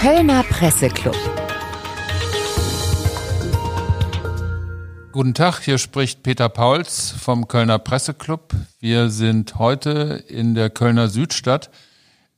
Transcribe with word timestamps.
Kölner 0.00 0.42
Presseclub. 0.44 1.14
Guten 5.12 5.34
Tag, 5.34 5.60
hier 5.60 5.76
spricht 5.76 6.22
Peter 6.22 6.48
Pauls 6.48 7.10
vom 7.10 7.48
Kölner 7.48 7.78
Presseclub. 7.78 8.54
Wir 8.78 9.10
sind 9.10 9.58
heute 9.58 10.24
in 10.26 10.54
der 10.54 10.70
Kölner 10.70 11.08
Südstadt 11.08 11.68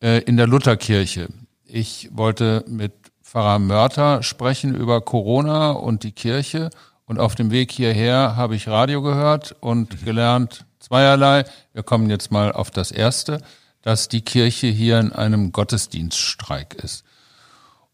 äh, 0.02 0.22
in 0.22 0.36
der 0.36 0.48
Lutherkirche. 0.48 1.28
Ich 1.64 2.08
wollte 2.10 2.64
mit 2.66 2.94
Pfarrer 3.22 3.60
Mörter 3.60 4.24
sprechen 4.24 4.74
über 4.74 5.00
Corona 5.00 5.70
und 5.70 6.02
die 6.02 6.10
Kirche. 6.10 6.68
Und 7.06 7.20
auf 7.20 7.36
dem 7.36 7.52
Weg 7.52 7.70
hierher 7.70 8.34
habe 8.34 8.56
ich 8.56 8.66
Radio 8.66 9.02
gehört 9.02 9.54
und 9.60 10.04
gelernt 10.04 10.66
zweierlei. 10.80 11.44
Wir 11.74 11.84
kommen 11.84 12.10
jetzt 12.10 12.32
mal 12.32 12.50
auf 12.50 12.72
das 12.72 12.90
erste, 12.90 13.40
dass 13.82 14.08
die 14.08 14.22
Kirche 14.22 14.66
hier 14.66 14.98
in 14.98 15.12
einem 15.12 15.52
Gottesdienststreik 15.52 16.74
ist. 16.74 17.04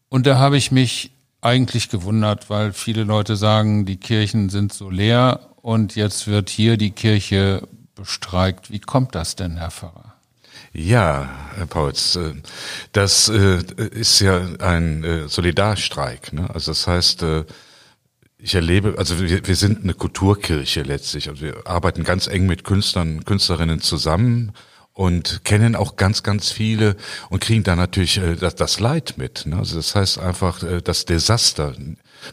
Und 0.09 0.25
da 0.25 0.37
habe 0.37 0.57
ich 0.57 0.71
mich 0.71 1.11
eigentlich 1.41 1.89
gewundert, 1.89 2.49
weil 2.49 2.73
viele 2.73 3.03
Leute 3.03 3.35
sagen, 3.35 3.85
die 3.85 3.97
Kirchen 3.97 4.49
sind 4.49 4.73
so 4.73 4.89
leer 4.89 5.39
und 5.61 5.95
jetzt 5.95 6.27
wird 6.27 6.49
hier 6.49 6.77
die 6.77 6.91
Kirche 6.91 7.67
bestreikt. 7.95 8.71
Wie 8.71 8.79
kommt 8.79 9.15
das 9.15 9.35
denn, 9.35 9.57
Herr 9.57 9.71
Pfarrer? 9.71 10.15
Ja, 10.73 11.29
Herr 11.55 11.65
Pauls, 11.65 12.15
äh, 12.15 12.33
das 12.91 13.29
äh, 13.29 13.63
ist 13.91 14.19
ja 14.19 14.41
ein 14.59 15.03
äh, 15.03 15.27
Solidarstreik. 15.27 16.33
Ne? 16.33 16.49
Also 16.53 16.71
das 16.71 16.85
heißt, 16.87 17.25
ich 18.37 18.55
erlebe, 18.55 18.95
also 18.97 19.19
wir, 19.19 19.55
sind 19.55 19.83
eine 19.83 19.93
Kulturkirche 19.93 20.83
letztlich. 20.83 21.27
Also 21.27 21.41
wir 21.41 21.67
arbeiten 21.67 22.03
ganz 22.03 22.27
eng 22.27 22.45
mit 22.45 22.63
Künstlern, 22.63 23.25
Künstlerinnen 23.25 23.81
zusammen 23.81 24.53
und 24.99 25.45
kennen 25.45 25.77
auch 25.77 25.95
ganz, 25.95 26.23
ganz 26.23 26.51
viele 26.51 26.97
und 27.29 27.39
kriegen 27.39 27.63
da 27.63 27.77
natürlich 27.77 28.19
das, 28.37 28.55
das 28.55 28.81
Leid 28.81 29.13
mit. 29.15 29.45
Ne? 29.45 29.55
Also 29.55 29.77
das 29.77 29.95
heißt 29.95 30.19
einfach 30.19 30.61
das 30.83 31.05
Desaster, 31.05 31.73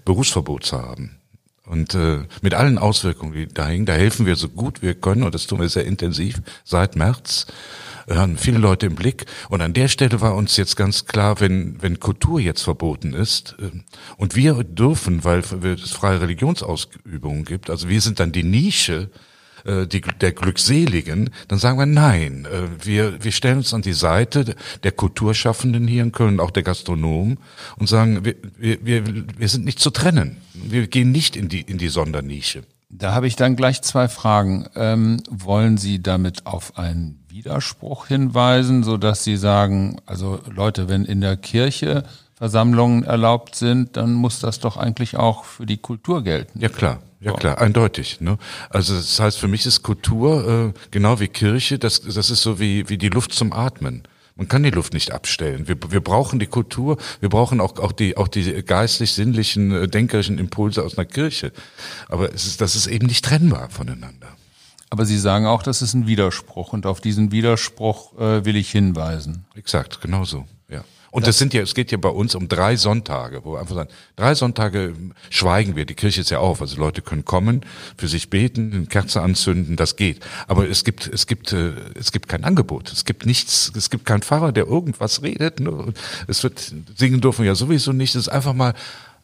Berufsverbot 0.05 0.65
zu 0.65 0.83
haben. 0.83 1.17
Und 1.65 1.95
äh, 1.95 2.25
mit 2.43 2.55
allen 2.55 2.79
Auswirkungen, 2.79 3.35
die 3.35 3.47
da 3.47 3.69
hängen, 3.69 3.87
da 3.87 3.93
helfen 3.93 4.27
wir 4.27 4.35
so 4.35 4.49
gut 4.49 4.83
wir 4.83 4.95
können 4.95 5.23
und 5.23 5.33
das 5.33 5.47
tun 5.47 5.61
wir 5.61 5.69
sehr 5.69 5.85
intensiv 5.85 6.43
seit 6.65 6.97
März 6.97 7.47
haben 8.09 8.37
viele 8.37 8.59
Leute 8.59 8.87
im 8.87 8.95
Blick. 8.95 9.27
Und 9.49 9.63
an 9.63 9.73
der 9.73 9.89
Stelle 9.89 10.21
war 10.21 10.37
uns 10.37 10.57
jetzt 10.57 10.77
ganz 10.77 11.07
klar, 11.07 11.41
wenn, 11.41 11.83
wenn 11.83 11.99
Kultur 11.99 12.39
jetzt 12.39 12.63
verboten 12.63 13.15
ist 13.15 13.57
äh, 13.61 13.71
und 14.17 14.35
wir 14.35 14.65
dürfen, 14.65 15.23
weil 15.23 15.41
es 15.41 15.91
freie 15.93 16.21
Religionsausübungen 16.21 17.45
gibt, 17.45 17.71
also 17.71 17.89
wir 17.89 18.01
sind 18.01 18.19
dann 18.19 18.33
die 18.33 18.45
Nische, 18.45 19.11
äh, 19.67 19.87
die, 19.87 20.01
der 20.01 20.33
Glückseligen, 20.33 21.31
dann 21.49 21.59
sagen 21.59 21.79
wir 21.79 21.87
nein. 21.87 22.47
Äh, 22.47 22.85
wir, 22.87 23.25
wir 23.25 23.33
stellen 23.33 23.59
uns 23.59 23.75
an 23.75 23.83
die 23.83 23.93
Seite 23.93 24.55
der 24.83 24.93
Kulturschaffenden 24.93 25.87
hier 25.87 26.03
in 26.03 26.13
Köln, 26.13 26.41
auch 26.41 26.51
der 26.51 26.63
Gastronomen 26.63 27.39
und 27.77 27.89
sagen, 27.89 28.25
wir, 28.25 28.35
wir, 28.59 29.03
wir 29.39 29.49
sind 29.49 29.65
nicht 29.65 29.81
zu 29.81 29.91
trennen. 29.91 30.39
Wir 30.55 30.87
gehen 30.87 31.13
nicht 31.13 31.37
in 31.37 31.49
die, 31.49 31.61
in 31.61 31.79
die 31.79 31.89
Sondernische. 31.89 32.63
Da 32.89 33.13
habe 33.13 33.27
ich 33.27 33.37
dann 33.37 33.57
gleich 33.57 33.83
zwei 33.83 34.09
Fragen. 34.09 34.69
Ähm, 34.77 35.23
wollen 35.29 35.77
Sie 35.77 36.01
damit 36.01 36.47
auf 36.47 36.79
einen 36.79 37.25
Widerspruch 37.29 38.07
hinweisen, 38.07 38.85
so 38.85 38.97
dass 38.97 39.25
Sie 39.25 39.37
sagen, 39.37 40.01
also 40.07 40.41
Leute, 40.49 40.89
wenn 40.89 41.05
in 41.05 41.21
der 41.21 41.37
Kirche 41.37 42.05
Versammlungen 42.35 43.03
erlaubt 43.03 43.57
sind, 43.57 43.97
dann 43.97 44.13
muss 44.13 44.41
das 44.41 44.61
doch 44.61 44.77
eigentlich 44.77 45.17
auch 45.17 45.45
für 45.45 45.67
die 45.67 45.79
Kultur 45.79 46.23
gelten. 46.23 46.61
Ja 46.61 46.69
klar, 46.69 47.01
ja 47.21 47.33
klar, 47.33 47.59
eindeutig. 47.61 48.21
Ne? 48.21 48.39
Also 48.71 48.95
das 48.95 49.19
heißt, 49.19 49.39
für 49.39 49.49
mich 49.49 49.67
ist 49.67 49.83
Kultur 49.83 50.73
äh, 50.75 50.81
genau 50.91 51.21
wie 51.21 51.29
Kirche, 51.29 51.79
das, 51.79 52.01
das 52.01 52.31
ist 52.31 52.43
so 52.43 52.59
wie, 52.59 52.89
wie 52.89 52.99
die 52.99 53.09
Luft 53.09 53.33
zum 53.33 53.53
Atmen. 53.53 54.03
Man 54.37 54.49
kann 54.49 54.63
die 54.63 54.71
Luft 54.71 54.93
nicht 54.93 55.13
abstellen. 55.13 55.67
Wir, 55.67 55.77
wir 55.89 56.01
brauchen 56.01 56.39
die 56.39 56.47
Kultur, 56.47 56.99
wir 57.21 57.31
brauchen 57.31 57.59
auch, 57.59 57.79
auch 57.79 57.93
die, 57.93 58.19
auch 58.19 58.29
die 58.29 58.63
geistlich-sinnlichen, 58.63 59.73
äh, 59.73 59.89
denkerischen 59.89 60.39
Impulse 60.39 60.85
aus 60.85 60.99
einer 60.99 61.07
Kirche. 61.07 61.53
Aber 62.09 62.33
es 62.35 62.47
ist, 62.47 62.61
das 62.61 62.77
ist 62.77 62.87
eben 62.87 63.07
nicht 63.07 63.25
trennbar 63.25 63.71
voneinander. 63.71 64.29
Aber 64.91 65.05
Sie 65.07 65.19
sagen 65.19 65.47
auch, 65.47 65.63
das 65.63 65.83
ist 65.83 65.95
ein 65.95 66.07
Widerspruch 66.07 66.73
und 66.73 66.87
auf 66.87 67.01
diesen 67.01 67.33
Widerspruch 67.33 68.19
äh, 68.19 68.45
will 68.45 68.57
ich 68.57 68.71
hinweisen. 68.71 69.47
Exakt, 69.55 70.01
genau 70.01 70.25
so, 70.25 70.45
ja. 70.69 70.85
Und 71.11 71.27
das, 71.27 71.39
sind 71.39 71.55
ja, 71.55 71.63
es 71.63 71.75
geht 71.75 71.93
ja 71.93 71.99
bei 71.99 72.09
uns 72.09 72.35
um 72.35 72.49
drei 72.49 72.77
Sonntage, 72.77 73.45
wo 73.45 73.55
wir 73.55 73.61
einfach 73.61 73.75
sagen, 73.75 73.91
drei 74.17 74.35
Sonntage 74.35 74.95
schweigen 75.31 75.77
wir, 75.77 75.85
die 75.85 75.95
Kirche 75.95 76.21
ist 76.21 76.31
ja 76.31 76.39
auf, 76.39 76.61
also 76.61 76.79
Leute 76.79 77.03
können 77.03 77.25
kommen, 77.25 77.63
für 77.97 78.09
sich 78.09 78.31
beten, 78.31 78.73
eine 78.73 78.87
Kerze 78.87 79.23
anzünden, 79.23 79.77
das 79.77 79.97
geht. 79.97 80.21
Aber 80.47 80.69
es 80.69 80.85
gibt, 80.85 81.07
es 81.07 81.27
gibt, 81.27 81.53
äh, 81.53 81.73
es 81.95 82.13
gibt 82.13 82.29
kein 82.29 82.45
Angebot, 82.45 82.93
es 82.93 83.05
gibt 83.05 83.27
nichts, 83.27 83.73
es 83.75 83.91
gibt 83.91 84.05
keinen 84.05 84.23
Pfarrer, 84.23 84.53
der 84.53 84.67
irgendwas 84.67 85.23
redet, 85.23 85.61
ne? 85.61 85.93
es 86.27 86.43
wird, 86.43 86.73
singen 86.97 87.21
dürfen 87.21 87.43
wir 87.43 87.49
ja 87.49 87.55
sowieso 87.55 87.93
nicht, 87.93 88.15
es 88.15 88.23
ist 88.23 88.29
einfach 88.29 88.53
mal, 88.53 88.75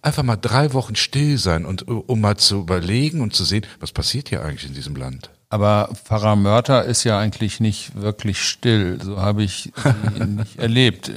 einfach 0.03 0.23
mal 0.23 0.37
drei 0.37 0.73
Wochen 0.73 0.97
still 0.97 1.39
sein 1.39 1.65
und 1.65 1.87
um 1.89 2.21
mal 2.21 2.37
zu 2.37 2.61
überlegen 2.61 3.21
und 3.21 3.35
zu 3.35 3.45
sehen, 3.45 3.65
was 3.81 3.93
passiert 3.93 4.29
hier 4.29 4.45
eigentlich 4.45 4.69
in 4.69 4.75
diesem 4.75 4.97
Land. 4.97 5.31
Aber 5.49 5.91
Pfarrer 6.05 6.35
Mörter 6.35 6.87
ist 6.87 7.05
ja 7.05 7.19
eigentlich 7.19 7.61
nicht 7.61 7.95
wirklich 7.95 8.43
still. 8.43 8.99
So 9.03 9.19
habe 9.19 9.43
ich 9.43 9.71
sie 10.17 10.25
nicht 10.25 10.59
erlebt. 10.59 11.13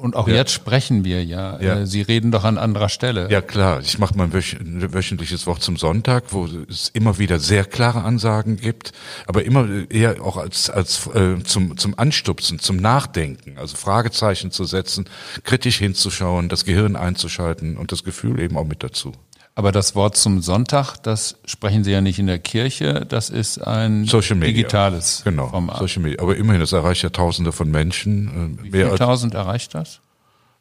Und 0.00 0.16
auch 0.16 0.28
ja. 0.28 0.36
jetzt 0.36 0.52
sprechen 0.52 1.04
wir 1.04 1.22
ja. 1.22 1.60
ja. 1.60 1.80
Äh, 1.80 1.86
sie 1.86 2.00
reden 2.00 2.30
doch 2.30 2.44
an 2.44 2.56
anderer 2.56 2.88
Stelle. 2.88 3.30
Ja 3.30 3.42
klar, 3.42 3.80
ich 3.80 3.98
mache 3.98 4.16
mein 4.16 4.32
wöchentliches 4.32 5.46
Wort 5.46 5.62
zum 5.62 5.76
Sonntag, 5.76 6.24
wo 6.30 6.46
es 6.46 6.88
immer 6.88 7.18
wieder 7.18 7.38
sehr 7.38 7.66
klare 7.66 8.02
Ansagen 8.02 8.56
gibt, 8.56 8.92
aber 9.26 9.44
immer 9.44 9.68
eher 9.90 10.22
auch 10.24 10.38
als, 10.38 10.70
als 10.70 11.06
äh, 11.08 11.42
zum, 11.44 11.76
zum 11.76 11.98
Anstupsen, 11.98 12.58
zum 12.58 12.78
Nachdenken, 12.78 13.58
also 13.58 13.76
Fragezeichen 13.76 14.50
zu 14.50 14.64
setzen, 14.64 15.04
kritisch 15.44 15.76
hinzuschauen, 15.76 16.48
das 16.48 16.64
Gehirn 16.64 16.96
einzuschalten 16.96 17.76
und 17.76 17.92
das 17.92 18.02
Gefühl 18.02 18.40
eben 18.40 18.56
auch 18.56 18.66
mit 18.66 18.82
dazu. 18.82 19.12
Aber 19.60 19.72
das 19.72 19.94
Wort 19.94 20.16
zum 20.16 20.40
Sonntag, 20.40 20.96
das 21.02 21.36
sprechen 21.44 21.84
Sie 21.84 21.90
ja 21.90 22.00
nicht 22.00 22.18
in 22.18 22.26
der 22.26 22.38
Kirche, 22.38 23.04
das 23.06 23.28
ist 23.28 23.58
ein 23.58 24.06
digitales 24.06 25.20
genau, 25.22 25.48
Format. 25.48 25.76
Social 25.76 26.02
Media. 26.02 26.22
Aber 26.22 26.34
immerhin, 26.34 26.62
das 26.62 26.72
erreicht 26.72 27.02
ja 27.02 27.10
Tausende 27.10 27.52
von 27.52 27.70
Menschen. 27.70 28.56
Äh, 28.58 28.64
Wie 28.64 28.70
viele 28.70 28.94
Tausend 28.94 29.34
erreicht 29.34 29.74
das? 29.74 30.00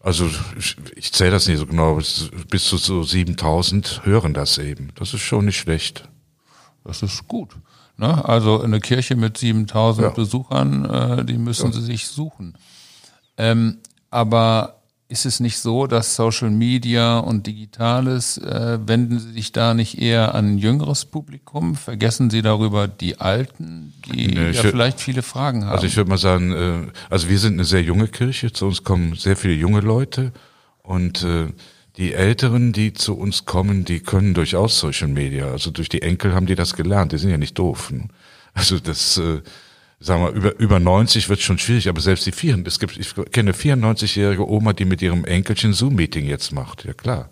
Also 0.01 0.29
ich, 0.57 0.75
ich 0.97 1.13
zähle 1.13 1.31
das 1.31 1.47
nicht 1.47 1.59
so 1.59 1.65
genau, 1.65 2.01
bis 2.49 2.65
zu 2.65 2.75
so 2.75 3.01
7000 3.01 4.01
hören 4.03 4.33
das 4.33 4.57
eben. 4.57 4.89
Das 4.95 5.13
ist 5.13 5.21
schon 5.21 5.45
nicht 5.45 5.59
schlecht. 5.59 6.09
Das 6.83 7.01
ist 7.01 7.25
gut. 7.29 7.55
Ne? 7.95 8.25
Also 8.27 8.61
eine 8.61 8.81
Kirche 8.81 9.15
mit 9.15 9.37
7000 9.37 10.07
ja. 10.07 10.09
Besuchern, 10.09 10.83
äh, 10.83 11.23
die 11.23 11.37
müssen 11.37 11.67
ja. 11.67 11.71
Sie 11.71 11.83
sich 11.83 12.05
suchen. 12.07 12.57
Ähm, 13.37 13.77
aber 14.09 14.78
ist 15.09 15.25
es 15.25 15.39
nicht 15.39 15.57
so, 15.57 15.87
dass 15.87 16.15
Social 16.15 16.51
Media 16.51 17.17
und 17.17 17.47
Digitales, 17.47 18.37
äh, 18.37 18.77
wenden 18.85 19.17
Sie 19.17 19.31
sich 19.31 19.51
da 19.51 19.73
nicht 19.73 19.99
eher 19.99 20.35
an 20.35 20.53
ein 20.53 20.57
jüngeres 20.59 21.05
Publikum? 21.05 21.75
Vergessen 21.75 22.29
Sie 22.29 22.43
darüber 22.43 22.87
die 22.87 23.19
Alten, 23.19 23.93
die 24.05 24.27
nee, 24.27 24.51
ja 24.51 24.61
vielleicht 24.61 25.01
viele 25.01 25.23
Fragen 25.23 25.65
haben? 25.65 25.71
Also 25.71 25.87
ich 25.87 25.97
würde 25.97 26.11
mal 26.11 26.19
sagen, 26.19 26.51
äh, 26.51 26.91
also 27.09 27.27
wir 27.27 27.39
sind 27.39 27.53
eine 27.53 27.65
sehr 27.65 27.81
junge 27.81 28.07
Kirche, 28.07 28.53
zu 28.53 28.67
uns 28.67 28.83
kommen 28.83 29.15
sehr 29.15 29.35
viele 29.35 29.55
junge 29.55 29.79
Leute 29.81 30.31
und 30.83 31.23
äh, 31.23 31.47
die 31.97 32.13
Älteren, 32.13 32.71
die 32.71 32.93
zu 32.93 33.17
uns 33.17 33.45
kommen, 33.45 33.85
die 33.85 34.01
können 34.01 34.35
durchaus 34.35 34.79
Social 34.79 35.07
Media. 35.07 35.47
Also 35.47 35.71
durch 35.71 35.89
die 35.89 36.03
Enkel 36.03 36.35
haben 36.35 36.45
die 36.45 36.55
das 36.55 36.75
gelernt, 36.75 37.13
die 37.13 37.17
sind 37.17 37.31
ja 37.31 37.37
nicht 37.39 37.57
doof. 37.57 37.91
Ne? 37.91 38.09
Also 38.53 38.79
das... 38.79 39.17
Äh, 39.17 39.41
sagen 39.99 40.23
wir, 40.23 40.31
über, 40.31 40.59
über 40.59 40.79
90 40.79 41.29
wird 41.29 41.41
schon 41.41 41.57
schwierig, 41.57 41.89
aber 41.89 42.01
selbst 42.01 42.25
die 42.25 42.31
vier, 42.31 42.61
es 42.65 42.79
gibt, 42.79 42.97
ich 42.97 43.13
kenne 43.31 43.51
94-jährige 43.51 44.47
Oma, 44.47 44.73
die 44.73 44.85
mit 44.85 45.01
ihrem 45.01 45.25
Enkelchen 45.25 45.73
Zoom-Meeting 45.73 46.25
jetzt 46.25 46.51
macht, 46.51 46.85
ja 46.85 46.93
klar. 46.93 47.29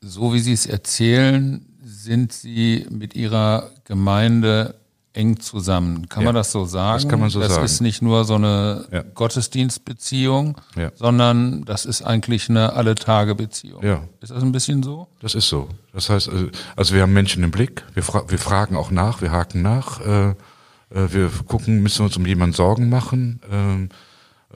So 0.00 0.32
wie 0.32 0.40
Sie 0.40 0.52
es 0.52 0.66
erzählen, 0.66 1.66
sind 1.82 2.32
Sie 2.32 2.86
mit 2.90 3.14
Ihrer 3.14 3.70
Gemeinde 3.84 4.76
eng 5.12 5.40
zusammen. 5.40 6.08
Kann 6.08 6.22
ja, 6.22 6.28
man 6.28 6.34
das 6.36 6.52
so 6.52 6.64
sagen? 6.64 7.02
Das 7.02 7.10
kann 7.10 7.20
man 7.20 7.30
so 7.30 7.40
das 7.40 7.50
sagen. 7.50 7.62
Das 7.62 7.72
ist 7.72 7.80
nicht 7.80 8.00
nur 8.00 8.24
so 8.24 8.36
eine 8.36 8.86
ja. 8.92 9.02
Gottesdienstbeziehung, 9.02 10.56
ja. 10.76 10.92
sondern 10.94 11.64
das 11.64 11.84
ist 11.84 12.02
eigentlich 12.02 12.48
eine 12.48 12.72
Alle-Tage-Beziehung. 12.74 13.84
Ja. 13.84 14.04
Ist 14.20 14.30
das 14.30 14.42
ein 14.42 14.52
bisschen 14.52 14.82
so? 14.82 15.08
Das 15.20 15.34
ist 15.34 15.48
so. 15.48 15.68
Das 15.92 16.08
heißt, 16.08 16.28
also, 16.28 16.46
also 16.76 16.94
wir 16.94 17.02
haben 17.02 17.12
Menschen 17.12 17.42
im 17.42 17.50
Blick, 17.50 17.84
wir, 17.92 18.02
fra 18.02 18.24
wir 18.28 18.38
fragen 18.38 18.76
auch 18.76 18.90
nach, 18.90 19.20
wir 19.20 19.32
haken 19.32 19.62
nach. 19.62 20.00
Äh, 20.00 20.34
wir 20.90 21.30
gucken, 21.46 21.82
müssen 21.82 22.04
uns 22.04 22.16
um 22.16 22.26
jemanden 22.26 22.54
Sorgen 22.54 22.88
machen. 22.88 23.40
Ähm, 23.50 23.88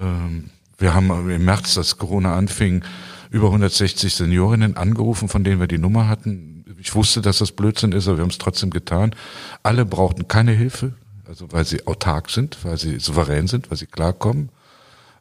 ähm, 0.01 0.51
wir 0.79 0.95
haben 0.95 1.31
im 1.31 1.45
März, 1.45 1.79
als 1.79 1.97
Corona 1.99 2.37
anfing, 2.37 2.85
über 3.31 3.47
160 3.47 4.15
Seniorinnen 4.15 4.77
angerufen, 4.77 5.29
von 5.29 5.45
denen 5.45 5.61
wir 5.61 5.67
die 5.67 5.79
Nummer 5.79 6.09
hatten. 6.09 6.65
Ich 6.79 6.95
wusste, 6.95 7.21
dass 7.21 7.39
das 7.39 7.53
Blödsinn 7.53 7.93
ist, 7.93 8.09
aber 8.09 8.19
wir 8.19 8.23
haben 8.23 8.31
es 8.31 8.39
trotzdem 8.39 8.71
getan. 8.71 9.15
Alle 9.63 9.85
brauchten 9.85 10.29
keine 10.29 10.53
Hilfe, 10.53 10.95
also 11.27 11.51
weil 11.51 11.65
sie 11.65 11.87
autark 11.87 12.31
sind, 12.31 12.59
weil 12.65 12.79
sie 12.79 12.99
souverän 12.99 13.47
sind, 13.47 13.71
weil 13.71 13.79
sie 13.79 13.87
klarkommen. 13.87 14.51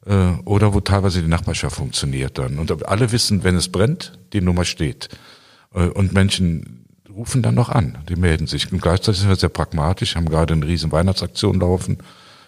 Äh, 0.06 0.34
oder 0.46 0.74
wo 0.74 0.80
teilweise 0.80 1.22
die 1.22 1.28
Nachbarschaft 1.28 1.76
funktioniert 1.76 2.38
dann. 2.38 2.60
Und 2.60 2.88
alle 2.88 3.12
wissen, 3.12 3.44
wenn 3.44 3.56
es 3.56 3.70
brennt, 3.70 4.20
die 4.34 4.42
Nummer 4.42 4.66
steht. 4.66 5.10
Äh, 5.74 5.88
und 5.88 6.14
Menschen 6.14 6.83
rufen 7.16 7.42
dann 7.42 7.56
noch 7.56 7.70
an, 7.70 7.98
die 8.10 8.16
melden 8.16 8.48
sich. 8.48 8.72
Und 8.72 8.82
gleichzeitig 8.82 9.22
sind 9.22 9.30
wir 9.30 9.36
sehr 9.36 9.50
pragmatisch, 9.50 10.16
haben 10.16 10.30
gerade 10.30 10.54
eine 10.54 10.66
riesen 10.66 10.92
Weihnachtsaktion 10.92 11.60
laufen. 11.60 11.98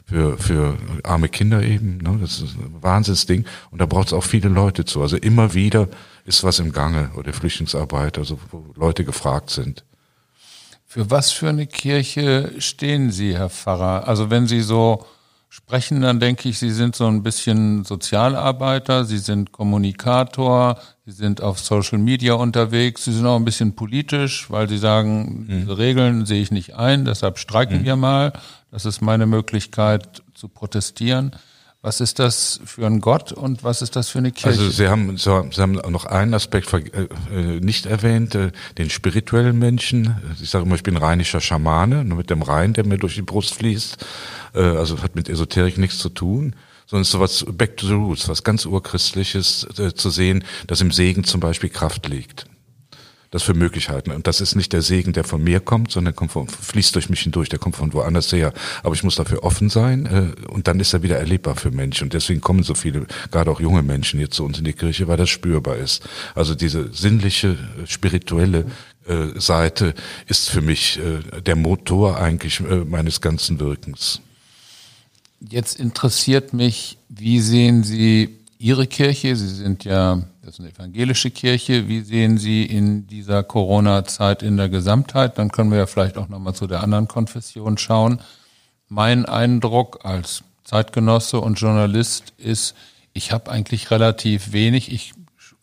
für, 0.06 0.38
für 0.38 0.78
arme 1.04 1.30
Kinder 1.30 1.64
eben. 1.64 1.98
Ne? 1.98 2.18
Das 2.22 2.40
ist 2.40 2.56
ein 2.56 2.76
Wahnsinnsding. 2.82 3.46
Und 3.72 3.82
da 3.82 3.86
braucht 3.86 4.08
es 4.08 4.14
auch 4.14 4.24
viele 4.24 4.50
Leute 4.50 4.86
zu. 4.86 5.02
Also 5.02 5.18
immer 5.18 5.54
wieder 5.54 5.88
ist 6.26 6.44
was 6.44 6.60
im 6.60 6.72
Gange 6.72 7.10
oder 7.16 7.34
Flüchtlingsarbeit, 7.34 8.18
also 8.18 8.40
wo 8.52 8.66
Leute 8.76 9.04
gefragt 9.04 9.50
sind. 9.50 9.84
Für 10.86 11.10
was 11.10 11.32
für 11.32 11.50
eine 11.50 11.68
Kirche 11.68 12.54
stehen 12.60 13.12
Sie, 13.12 13.36
Herr 13.36 13.50
Pfarrer? 13.50 14.08
Also 14.08 14.30
wenn 14.30 14.48
Sie 14.48 14.62
so 14.62 15.06
sprechen, 15.56 16.02
dann 16.02 16.20
denke 16.20 16.50
ich, 16.50 16.60
Sie 16.60 16.70
sind 16.70 16.98
so 16.98 17.08
ein 17.08 17.24
bisschen 17.24 17.86
Sozialarbeiter, 17.86 19.06
Sie 19.06 19.20
sind 19.20 19.54
Kommunikator, 19.54 20.78
Sie 21.06 21.14
sind 21.14 21.40
auf 21.40 21.60
Social 21.60 21.98
Media 21.98 22.34
unterwegs, 22.34 23.06
Sie 23.06 23.14
sind 23.14 23.26
auch 23.26 23.38
ein 23.38 23.46
bisschen 23.46 23.74
politisch, 23.74 24.52
weil 24.52 24.68
Sie 24.68 24.78
sagen, 24.78 25.46
mhm. 25.48 25.60
diese 25.62 25.78
Regeln 25.78 26.26
sehe 26.26 26.42
ich 26.42 26.52
nicht 26.52 26.76
ein, 26.76 27.06
deshalb 27.06 27.38
streiken 27.38 27.80
mhm. 27.80 27.86
wir 27.86 27.96
mal. 27.96 28.34
Das 28.70 28.84
ist 28.84 29.02
meine 29.02 29.28
Möglichkeit 29.28 30.22
zu 30.34 30.50
protestieren. 30.50 31.32
Was 31.86 32.02
ist 32.02 32.18
das 32.18 32.60
für 32.66 32.88
ein 32.88 33.00
Gott 33.00 33.32
und 33.32 33.64
was 33.64 33.84
ist 33.84 33.96
das 33.96 34.10
für 34.10 34.18
eine 34.18 34.32
Kirche? 34.32 34.60
Also 34.60 34.72
Sie 34.72 34.88
haben, 34.88 35.18
Sie 35.18 35.30
haben 35.30 35.74
noch 35.74 36.06
einen 36.06 36.34
Aspekt 36.34 36.74
äh, 36.74 36.80
äh, 37.32 37.60
nicht 37.60 37.86
erwähnt, 37.86 38.34
äh, 38.34 38.52
den 38.80 38.90
spirituellen 38.90 39.60
Menschen. 39.60 40.16
Ich 40.42 40.50
sage 40.50 40.66
immer, 40.66 40.74
ich 40.74 40.82
bin 40.82 40.98
rheinischer 40.98 41.42
Schamane, 41.42 42.04
nur 42.04 42.18
mit 42.18 42.32
dem 42.32 42.42
Rhein, 42.42 42.74
der 42.74 42.88
mir 42.88 42.98
durch 42.98 43.14
die 43.14 43.22
Brust 43.22 43.54
fließt. 43.54 44.04
Also 44.54 45.04
hat 45.04 45.16
mit 45.16 45.30
Esoterik 45.30 45.78
nichts 45.78 46.00
zu 46.00 46.10
tun 46.10 46.56
sondern 46.88 47.04
so 47.04 47.20
was 47.20 47.46
back 47.52 47.78
to 47.78 47.88
the 47.88 47.94
roots, 47.94 48.30
was 48.30 48.44
ganz 48.44 48.66
urchristliches 48.66 49.68
zu 49.96 50.10
sehen, 50.10 50.44
dass 50.68 50.82
im 50.82 50.92
Segen 50.92 51.24
zum 51.24 51.40
Beispiel 51.40 51.70
Kraft 51.70 52.08
liegt 52.08 52.46
das 53.36 53.44
für 53.44 53.54
Möglichkeiten. 53.54 54.12
Und 54.12 54.28
das 54.28 54.40
ist 54.40 54.56
nicht 54.56 54.72
der 54.72 54.82
Segen, 54.82 55.12
der 55.12 55.26
von 55.26 55.44
mir 55.44 55.60
kommt, 55.60 55.92
sondern 55.92 56.16
kommt 56.16 56.32
von, 56.32 56.48
fließt 56.48 56.96
durch 56.96 57.10
mich 57.10 57.20
hindurch, 57.20 57.50
der 57.50 57.60
kommt 57.60 57.76
von 57.76 57.92
woanders 57.94 58.32
her. 58.32 58.54
Aber 58.82 58.96
ich 58.96 59.04
muss 59.04 59.16
dafür 59.16 59.44
offen 59.44 59.70
sein 59.70 60.06
äh, 60.06 60.50
und 60.50 60.68
dann 60.68 60.80
ist 60.80 60.94
er 60.94 61.04
wieder 61.04 61.18
erlebbar 61.18 61.58
für 61.58 61.70
Menschen. 61.70 62.06
Und 62.06 62.14
deswegen 62.14 62.40
kommen 62.40 62.64
so 62.64 62.74
viele, 62.74 63.06
gerade 63.32 63.52
auch 63.52 63.60
junge 63.60 63.84
Menschen 63.84 64.22
jetzt 64.22 64.36
zu 64.36 64.46
uns 64.46 64.58
in 64.58 64.64
die 64.64 64.74
Kirche, 64.74 65.10
weil 65.10 65.18
das 65.18 65.30
spürbar 65.30 65.76
ist. 65.76 66.08
Also 66.34 66.56
diese 66.56 66.94
sinnliche, 66.94 67.50
äh, 67.50 67.86
spirituelle 67.86 68.68
äh, 69.06 69.38
Seite 69.38 69.94
ist 70.28 70.50
für 70.50 70.62
mich 70.62 70.98
äh, 71.00 71.42
der 71.42 71.58
Motor 71.58 72.18
eigentlich 72.18 72.62
äh, 72.62 72.86
meines 72.86 73.20
ganzen 73.20 73.60
Wirkens. 73.60 74.22
Jetzt 75.42 75.78
interessiert 75.78 76.54
mich, 76.54 76.98
wie 77.10 77.42
sehen 77.42 77.84
Sie 77.84 78.40
Ihre 78.58 78.88
Kirche? 78.88 79.36
Sie 79.36 79.50
sind 79.50 79.84
ja 79.84 80.24
das 80.46 80.56
ist 80.56 80.60
eine 80.60 80.70
evangelische 80.70 81.32
Kirche. 81.32 81.88
Wie 81.88 82.02
sehen 82.02 82.38
Sie 82.38 82.64
in 82.64 83.08
dieser 83.08 83.42
Corona-Zeit 83.42 84.44
in 84.44 84.58
der 84.58 84.70
Gesamtheit? 84.70 85.40
Dann 85.40 85.50
können 85.50 85.72
wir 85.72 85.80
ja 85.80 85.88
vielleicht 85.88 86.18
auch 86.18 86.30
nochmal 86.30 86.54
zu 86.54 86.68
der 86.68 86.84
anderen 86.84 87.08
Konfession 87.08 87.80
schauen. 87.80 88.22
Mein 88.88 89.26
Eindruck 89.26 90.06
als 90.06 90.44
Zeitgenosse 90.64 91.40
und 91.40 91.60
Journalist 91.60 92.34
ist, 92.38 92.76
ich 93.14 93.32
habe 93.32 93.50
eigentlich 93.50 93.90
relativ 93.90 94.52
wenig, 94.52 94.92
ich 94.92 95.14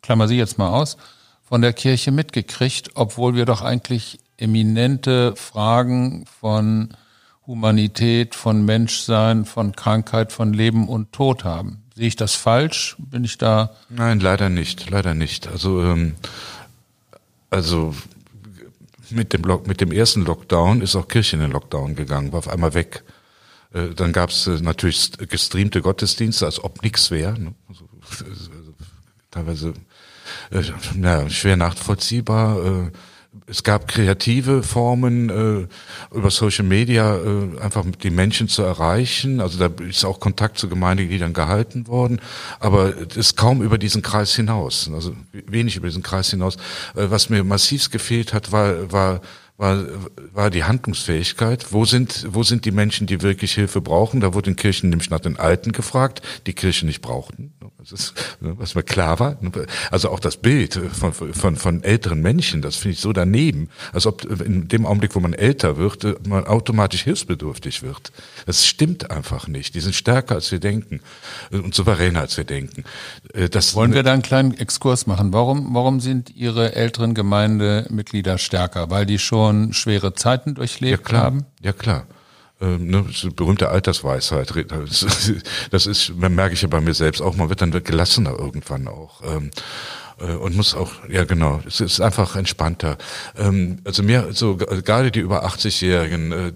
klammer 0.01 0.27
Sie 0.27 0.37
jetzt 0.37 0.59
mal 0.59 0.71
aus, 0.71 0.97
von 1.45 1.63
der 1.63 1.75
Kirche 1.75 2.11
mitgekriegt, 2.11 2.91
obwohl 2.95 3.37
wir 3.37 3.45
doch 3.45 3.63
eigentlich 3.63 4.19
eminente 4.37 5.37
Fragen 5.37 6.25
von 6.27 6.97
Humanität, 7.47 8.35
von 8.35 8.65
Menschsein, 8.65 9.45
von 9.45 9.77
Krankheit, 9.77 10.33
von 10.33 10.53
Leben 10.53 10.89
und 10.89 11.13
Tod 11.13 11.45
haben. 11.45 11.82
Sehe 11.95 12.09
ich 12.09 12.17
das 12.17 12.35
falsch? 12.35 12.97
Bin 12.99 13.25
ich 13.25 13.39
da? 13.39 13.75
Nein, 13.89 14.21
leider 14.21 14.49
nicht, 14.49 14.89
leider 14.89 15.15
nicht. 15.15 15.47
Also, 15.47 15.83
ähm, 15.83 16.15
also 17.51 17.95
mit 19.11 19.33
dem, 19.33 19.43
Lock, 19.43 19.67
mit 19.67 19.81
dem 19.81 19.93
ersten 19.93 20.25
Lockdown 20.25 20.81
ist 20.81 20.97
auch 20.97 21.09
Kirche 21.09 21.37
in 21.37 21.43
den 21.43 21.53
Lockdown 21.53 21.95
gegangen, 21.95 22.33
war 22.33 22.39
auf 22.39 22.49
einmal 22.49 22.73
weg. 22.73 23.03
Äh, 23.75 23.91
dann 23.95 24.13
gab 24.13 24.31
es 24.31 24.47
äh, 24.47 24.61
natürlich 24.61 25.13
gestreamte 25.29 25.83
Gottesdienste, 25.83 26.47
als 26.47 26.63
ob 26.63 26.83
nichts 26.83 27.11
wäre. 27.11 27.39
Ne? 27.39 27.55
Also, 27.69 27.89
also, 28.25 28.51
teilweise 29.31 29.75
äh, 30.51 30.63
ja, 31.01 31.29
schwer 31.29 31.57
nachvollziehbar. 31.57 32.65
Äh, 32.65 32.91
es 33.47 33.63
gab 33.65 33.89
kreative 33.89 34.63
Formen 34.63 35.29
äh, 35.29 36.15
über 36.17 36.31
Social 36.31 36.65
Media 36.65 37.17
äh, 37.17 37.61
einfach 37.61 37.85
die 38.03 38.11
Menschen 38.11 38.49
zu 38.49 38.63
erreichen. 38.63 39.41
Also 39.41 39.59
da 39.59 39.85
ist 39.85 40.05
auch 40.05 40.21
Kontakt 40.21 40.59
zu 40.59 40.69
Gemeindegliedern 40.69 41.33
gehalten 41.33 41.87
worden, 41.87 42.21
aber 42.61 42.95
es 42.97 43.17
ist 43.17 43.37
kaum 43.37 43.63
über 43.63 43.79
diesen 43.79 44.03
Kreis 44.03 44.35
hinaus. 44.35 44.91
Also 44.95 45.15
wenig 45.33 45.77
über 45.77 45.89
diesen 45.89 46.03
Kreis 46.03 46.31
hinaus. 46.31 46.57
Äh, 46.95 47.11
was 47.11 47.31
mir 47.31 47.43
massiv 47.45 47.91
gefehlt 47.91 48.33
hat, 48.33 48.53
war 48.53 48.93
war 48.93 49.21
war, 49.63 49.85
war 50.33 50.51
die 50.51 50.65
Handlungsfähigkeit. 50.65 51.73
Wo 51.73 51.85
sind, 51.85 52.27
wo 52.29 52.43
sind 52.43 52.65
die 52.65 52.73
Menschen, 52.73 53.07
die 53.07 53.23
wirklich 53.23 53.55
Hilfe 53.55 53.81
brauchen? 53.81 54.21
Da 54.21 54.35
wurde 54.35 54.53
Kirchen 54.55 54.91
nämlich 54.91 55.09
nach 55.09 55.21
den 55.21 55.39
Alten 55.39 55.71
gefragt, 55.71 56.21
die 56.47 56.53
Kirchen 56.53 56.89
nicht 56.89 57.01
brauchten. 57.01 57.53
Das 57.79 57.93
ist, 57.93 58.15
ne, 58.41 58.55
was 58.59 58.75
mir 58.75 58.83
klar 58.83 59.19
war. 59.19 59.37
Also 59.91 60.11
auch 60.11 60.21
das 60.21 60.37
Bild 60.37 60.79
von, 60.93 61.13
von, 61.13 61.57
von 61.57 61.83
älteren 61.83 62.21
Menschen, 62.21 62.63
das 62.63 62.77
finde 62.77 62.95
ich 62.95 63.01
so 63.01 63.13
daneben, 63.13 63.71
als 63.93 64.07
ob 64.07 64.25
in 64.41 64.69
dem 64.69 64.87
Augenblick, 64.87 65.15
wo 65.15 65.21
man 65.21 65.33
älter 65.33 65.77
wird, 65.77 66.27
man 66.27 66.45
automatisch 66.45 67.03
hilfsbedürftig 67.03 67.83
wird. 67.83 68.13
Das 68.47 68.67
stimmt 68.67 69.11
einfach 69.11 69.49
nicht. 69.49 69.75
Die 69.75 69.81
sind 69.81 69.95
stärker, 69.95 70.37
als 70.37 70.51
wir 70.53 70.61
denken 70.61 71.01
und 71.51 71.75
souveräner, 71.75 72.21
als 72.21 72.37
wir 72.37 72.45
denken. 72.45 72.85
Äh, 73.33 73.49
das 73.49 73.75
Wollen 73.75 73.95
wir 73.95 74.03
da 74.03 74.13
einen 74.13 74.23
kleinen 74.23 74.55
Exkurs 74.57 75.07
machen? 75.07 75.33
Warum, 75.33 75.75
warum 75.75 76.01
sind 76.01 76.35
Ihre 76.35 76.75
älteren 76.75 77.15
Gemeindemitglieder 77.15 78.39
stärker? 78.39 78.91
Weil 78.91 79.07
die 79.07 79.19
schon 79.19 79.52
schwere 79.73 80.15
Zeiten 80.15 80.55
durchlebt 80.55 80.99
ja, 81.01 81.05
klar. 81.05 81.23
haben? 81.23 81.47
Ja, 81.61 81.73
klar 81.73 82.07
ähm, 82.61 82.87
ne, 82.87 83.05
das 83.07 83.25
ist 83.25 83.37
berühmte 83.37 83.69
Altersweisheit. 83.69 84.53
Das 85.71 85.87
ist, 85.87 86.13
merke 86.17 86.55
ich 86.55 86.63
ja 86.63 86.69
bei 86.69 86.81
mir 86.81 86.95
selbst 86.95 87.21
auch, 87.21 87.35
man 87.35 87.49
wird 87.49 87.61
dann 87.61 87.73
gelassener 87.73 88.39
irgendwann 88.39 88.87
auch. 88.87 89.21
Ähm, 89.25 89.51
äh, 90.21 90.35
und 90.35 90.57
muss 90.57 90.75
auch, 90.75 90.93
ja 91.09 91.25
genau, 91.25 91.61
es 91.67 91.81
ist 91.81 92.01
einfach 92.01 92.37
entspannter. 92.37 92.97
Ähm, 93.37 93.79
also 93.85 94.03
mir, 94.03 94.29
so 94.33 94.57
gerade 94.57 95.11
die 95.11 95.21
über 95.21 95.45
80-Jährigen, 95.47 96.33
äh, 96.33 96.53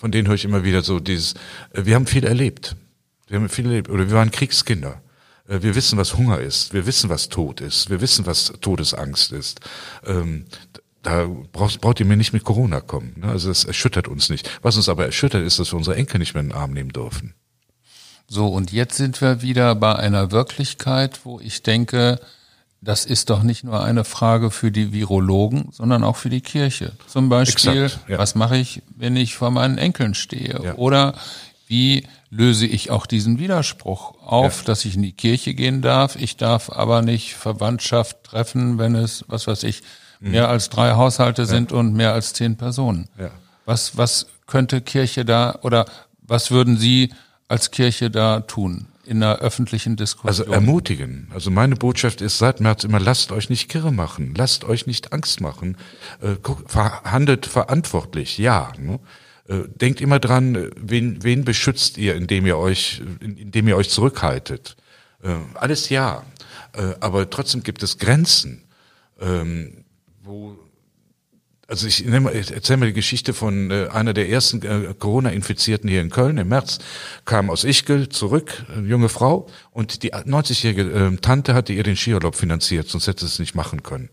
von 0.00 0.10
denen 0.10 0.28
höre 0.28 0.34
ich 0.34 0.44
immer 0.44 0.64
wieder 0.64 0.82
so 0.82 1.00
dieses, 1.00 1.34
äh, 1.72 1.84
wir 1.84 1.94
haben 1.94 2.06
viel 2.06 2.24
erlebt. 2.24 2.76
Wir 3.28 3.38
haben 3.38 3.48
viel 3.48 3.66
erlebt, 3.66 3.88
oder 3.90 4.08
wir 4.08 4.16
waren 4.16 4.30
Kriegskinder. 4.30 5.00
Wir 5.44 5.74
wissen, 5.74 5.98
was 5.98 6.16
Hunger 6.16 6.38
ist. 6.38 6.72
Wir 6.72 6.86
wissen, 6.86 7.10
was 7.10 7.28
Tod 7.28 7.60
ist. 7.60 7.90
Wir 7.90 8.00
wissen, 8.00 8.26
was 8.26 8.52
Todesangst 8.60 9.32
ist. 9.32 9.60
Da 11.02 11.26
braucht, 11.26 11.80
braucht 11.80 12.00
ihr 12.00 12.06
mir 12.06 12.16
nicht 12.16 12.32
mit 12.32 12.44
Corona 12.44 12.80
kommen. 12.80 13.14
Ne? 13.16 13.28
Also 13.28 13.50
es 13.50 13.64
erschüttert 13.64 14.06
uns 14.06 14.30
nicht. 14.30 14.48
Was 14.62 14.76
uns 14.76 14.88
aber 14.88 15.04
erschüttert, 15.04 15.44
ist, 15.44 15.58
dass 15.58 15.72
wir 15.72 15.76
unsere 15.76 15.96
Enkel 15.96 16.18
nicht 16.18 16.34
mehr 16.34 16.42
in 16.42 16.50
den 16.50 16.56
Arm 16.56 16.72
nehmen 16.72 16.90
dürfen. 16.90 17.34
So, 18.28 18.46
und 18.46 18.72
jetzt 18.72 18.96
sind 18.96 19.20
wir 19.20 19.42
wieder 19.42 19.74
bei 19.74 19.96
einer 19.96 20.30
Wirklichkeit, 20.30 21.20
wo 21.24 21.40
ich 21.40 21.62
denke, 21.62 22.20
das 22.80 23.04
ist 23.04 23.30
doch 23.30 23.42
nicht 23.42 23.62
nur 23.62 23.82
eine 23.82 24.04
Frage 24.04 24.50
für 24.50 24.72
die 24.72 24.92
Virologen, 24.92 25.68
sondern 25.70 26.02
auch 26.02 26.16
für 26.16 26.30
die 26.30 26.40
Kirche. 26.40 26.92
Zum 27.06 27.28
Beispiel, 27.28 27.84
Exakt, 27.84 28.08
ja. 28.08 28.18
was 28.18 28.34
mache 28.34 28.56
ich, 28.56 28.82
wenn 28.96 29.16
ich 29.16 29.34
vor 29.34 29.50
meinen 29.50 29.78
Enkeln 29.78 30.14
stehe? 30.14 30.60
Ja. 30.62 30.74
Oder 30.74 31.14
wie 31.68 32.06
löse 32.30 32.66
ich 32.66 32.90
auch 32.90 33.06
diesen 33.06 33.38
Widerspruch 33.38 34.14
auf, 34.22 34.60
ja. 34.60 34.64
dass 34.64 34.84
ich 34.84 34.96
in 34.96 35.02
die 35.02 35.12
Kirche 35.12 35.54
gehen 35.54 35.80
darf, 35.80 36.16
ich 36.16 36.36
darf 36.36 36.70
aber 36.70 37.02
nicht 37.02 37.34
Verwandtschaft 37.34 38.24
treffen, 38.24 38.78
wenn 38.78 38.94
es, 38.94 39.24
was 39.28 39.46
weiß 39.46 39.62
ich, 39.64 39.82
mehr 40.30 40.48
als 40.48 40.68
drei 40.70 40.92
Haushalte 40.92 41.46
sind 41.46 41.72
und 41.72 41.94
mehr 41.94 42.12
als 42.12 42.32
zehn 42.32 42.56
Personen. 42.56 43.08
Ja. 43.18 43.30
Was, 43.64 43.96
was 43.96 44.26
könnte 44.46 44.80
Kirche 44.80 45.24
da 45.24 45.58
oder 45.62 45.86
was 46.20 46.50
würden 46.50 46.76
Sie 46.76 47.12
als 47.48 47.70
Kirche 47.70 48.10
da 48.10 48.40
tun? 48.40 48.86
in 49.04 49.20
der 49.20 49.40
öffentlichen 49.40 49.96
Diskussion. 49.96 50.28
Also 50.28 50.44
ermutigen. 50.44 51.28
Also 51.34 51.50
meine 51.50 51.76
Botschaft 51.76 52.20
ist 52.20 52.38
seit 52.38 52.60
März 52.60 52.84
immer, 52.84 53.00
lasst 53.00 53.32
euch 53.32 53.50
nicht 53.50 53.68
kirre 53.68 53.92
machen, 53.92 54.34
lasst 54.36 54.64
euch 54.64 54.86
nicht 54.86 55.12
Angst 55.12 55.40
machen, 55.40 55.76
äh, 56.20 56.36
handelt 57.04 57.46
verantwortlich, 57.46 58.38
ja. 58.38 58.72
Ne? 58.78 59.00
Äh, 59.48 59.68
denkt 59.68 60.00
immer 60.00 60.20
dran, 60.20 60.70
wen, 60.76 61.22
wen 61.24 61.44
beschützt 61.44 61.98
ihr, 61.98 62.14
indem 62.14 62.46
ihr 62.46 62.58
euch, 62.58 63.02
indem 63.20 63.66
ihr 63.68 63.76
euch 63.76 63.90
zurückhaltet. 63.90 64.76
Äh, 65.22 65.34
alles 65.54 65.88
ja, 65.88 66.22
äh, 66.74 66.94
aber 67.00 67.28
trotzdem 67.28 67.62
gibt 67.64 67.82
es 67.82 67.98
Grenzen. 67.98 68.62
Ähm, 69.20 69.81
wo 70.32 70.56
also 71.68 71.86
ich, 71.86 72.04
erzähle 72.04 72.76
mal 72.76 72.86
die 72.86 72.92
Geschichte 72.92 73.32
von 73.32 73.70
äh, 73.70 73.88
einer 73.90 74.12
der 74.12 74.28
ersten 74.28 74.62
äh, 74.62 74.92
Corona-Infizierten 74.98 75.88
hier 75.88 76.02
in 76.02 76.10
Köln 76.10 76.36
im 76.36 76.48
März, 76.48 76.80
kam 77.24 77.48
aus 77.48 77.64
Ichgl 77.64 78.10
zurück, 78.10 78.66
eine 78.74 78.86
junge 78.86 79.08
Frau, 79.08 79.48
und 79.70 80.02
die 80.02 80.12
90-jährige 80.12 80.82
äh, 80.82 81.16
Tante 81.16 81.54
hatte 81.54 81.72
ihr 81.72 81.82
den 81.82 81.96
Skiurlaub 81.96 82.34
finanziert, 82.34 82.88
sonst 82.88 83.06
hätte 83.06 83.20
sie 83.20 83.26
es 83.26 83.38
nicht 83.38 83.54
machen 83.54 83.82
können. 83.82 84.10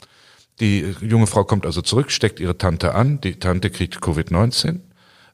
Die 0.61 0.83
äh, 0.83 0.95
junge 1.01 1.27
Frau 1.27 1.43
kommt 1.43 1.65
also 1.65 1.81
zurück, 1.81 2.11
steckt 2.11 2.39
ihre 2.39 2.57
Tante 2.57 2.95
an, 2.95 3.19
die 3.19 3.39
Tante 3.39 3.71
kriegt 3.71 3.97
Covid-19 3.97 4.79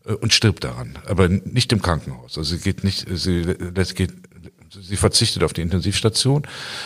äh, 0.06 0.14
und 0.14 0.34
stirbt 0.34 0.64
daran, 0.64 0.98
aber 1.06 1.28
nicht 1.28 1.72
im 1.74 1.82
Krankenhaus. 1.82 2.40
Also 2.40 2.56
sie 2.56 2.60
geht 2.64 2.84
nicht, 2.84 3.06
sie, 3.14 3.44
geht 3.94 4.14
sie 4.82 4.98
verzichtet 4.98 5.44
auf 5.44 5.54
die 5.54 5.62
Intensivstation, 5.62 6.44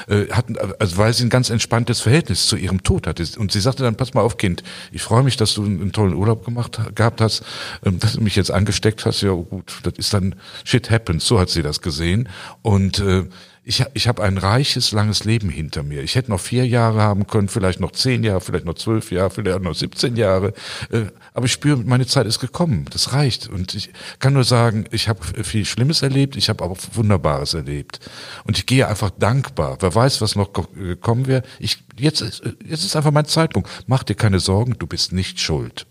äh, 0.08 0.27
hat, 0.31 0.46
also 0.79 0.98
weil 0.98 1.13
sie 1.13 1.25
ein 1.25 1.29
ganz 1.29 1.50
entspanntes 1.50 2.01
Verhältnis 2.01 2.48
zu 2.48 2.55
ihrem 2.55 2.84
Tod 2.84 3.08
hatte. 3.08 3.25
Und 3.38 3.51
sie 3.51 3.60
sagte 3.60 3.84
dann, 3.84 3.96
pass 3.96 4.13
mal 4.13 4.22
auf, 4.22 4.38
Kind, 4.38 4.63
ich 4.91 5.01
freue 5.01 5.24
mich, 5.24 5.38
dass 5.38 5.53
du 5.53 5.63
einen 5.63 5.91
tollen 5.91 6.13
Urlaub 6.13 6.46
gemacht 6.46 6.79
gehabt 6.96 7.22
hast, 7.22 7.43
ähm, 7.86 8.00
dass 8.00 8.13
du 8.13 8.22
mich 8.22 8.36
jetzt 8.36 8.51
angesteckt 8.51 9.05
hast. 9.05 9.22
Ja 9.22 9.31
gut, 9.31 9.79
das 9.84 9.93
ist 9.98 10.13
dann 10.13 10.36
shit 10.63 10.89
happens, 10.89 11.25
so 11.25 11.39
hat 11.39 11.50
sie 11.50 11.62
das 11.62 11.81
gesehen. 11.81 12.29
Und 12.62 13.00
äh, 13.00 13.25
ich, 13.69 13.85
ich 13.93 14.07
habe 14.07 14.23
ein 14.23 14.39
reiches, 14.39 14.91
langes 14.93 15.25
Leben 15.25 15.47
hinter 15.47 15.83
mir. 15.83 16.01
Ich 16.01 16.15
hätte 16.15 16.31
noch 16.31 16.39
vier 16.39 16.65
Jahre 16.65 17.03
haben 17.03 17.27
können, 17.27 17.49
vielleicht 17.49 17.79
noch 17.79 17.91
zehn 17.91 18.23
Jahre, 18.23 18.41
vielleicht 18.41 18.65
noch 18.65 18.73
zwölf 18.73 19.11
Jahre, 19.11 19.29
vielleicht 19.29 19.61
noch 19.61 19.75
17 19.75 20.15
Jahre. 20.15 20.53
Äh, 20.89 21.03
aber 21.35 21.45
ich 21.45 21.51
spüre, 21.51 21.77
meine 21.77 22.07
Zeit 22.07 22.25
ist 22.25 22.39
gekommen. 22.39 22.85
Das 22.89 23.13
reicht. 23.13 23.47
Und 23.47 23.75
ich 23.75 23.91
kann 24.17 24.33
nur 24.33 24.43
sagen, 24.43 24.85
ich 24.89 25.07
habe 25.07 25.23
viel 25.43 25.65
Schlimmes 25.65 26.01
erlebt, 26.01 26.35
ich 26.35 26.49
habe 26.49 26.63
auch 26.63 26.77
Wunderbares 26.93 27.53
erlebt. 27.53 27.99
Und 28.43 28.57
ich 28.57 28.65
gehe 28.65 28.88
einfach 28.88 29.11
dankbar. 29.11 29.77
Wer 29.81 29.93
weiß, 29.93 30.19
was 30.21 30.35
noch 30.35 30.51
gekommen 30.51 31.27
wäre. 31.27 31.43
Ich, 31.59 31.77
jetzt, 31.95 32.21
jetzt 32.21 32.83
ist 32.83 32.95
einfach 32.95 33.11
mein 33.11 33.25
Zeitpunkt. 33.25 33.69
Mach 33.85 34.01
dir 34.01 34.15
keine 34.15 34.39
Sorgen, 34.39 34.77
du 34.79 34.88
bist 34.88 35.13
nicht 35.13 35.39
schuld. 35.39 35.85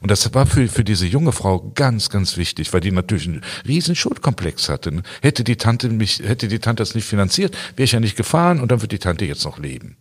Und 0.00 0.10
das 0.10 0.32
war 0.34 0.46
für, 0.46 0.68
für 0.68 0.84
diese 0.84 1.06
junge 1.06 1.32
Frau 1.32 1.72
ganz, 1.74 2.08
ganz 2.08 2.36
wichtig, 2.36 2.72
weil 2.72 2.80
die 2.80 2.92
natürlich 2.92 3.28
einen 3.28 3.44
riesen 3.66 3.94
Schuldkomplex 3.94 4.68
hatte. 4.68 5.02
Hätte 5.20 5.44
die 5.44 5.56
Tante 5.56 5.88
mich, 5.88 6.20
hätte 6.20 6.48
die 6.48 6.58
Tante 6.58 6.82
das 6.82 6.94
nicht 6.94 7.06
finanziert, 7.06 7.56
wäre 7.76 7.84
ich 7.84 7.92
ja 7.92 8.00
nicht 8.00 8.16
gefahren 8.16 8.60
und 8.60 8.70
dann 8.70 8.80
wird 8.80 8.92
die 8.92 8.98
Tante 8.98 9.24
jetzt 9.24 9.44
noch 9.44 9.58
leben. 9.58 9.96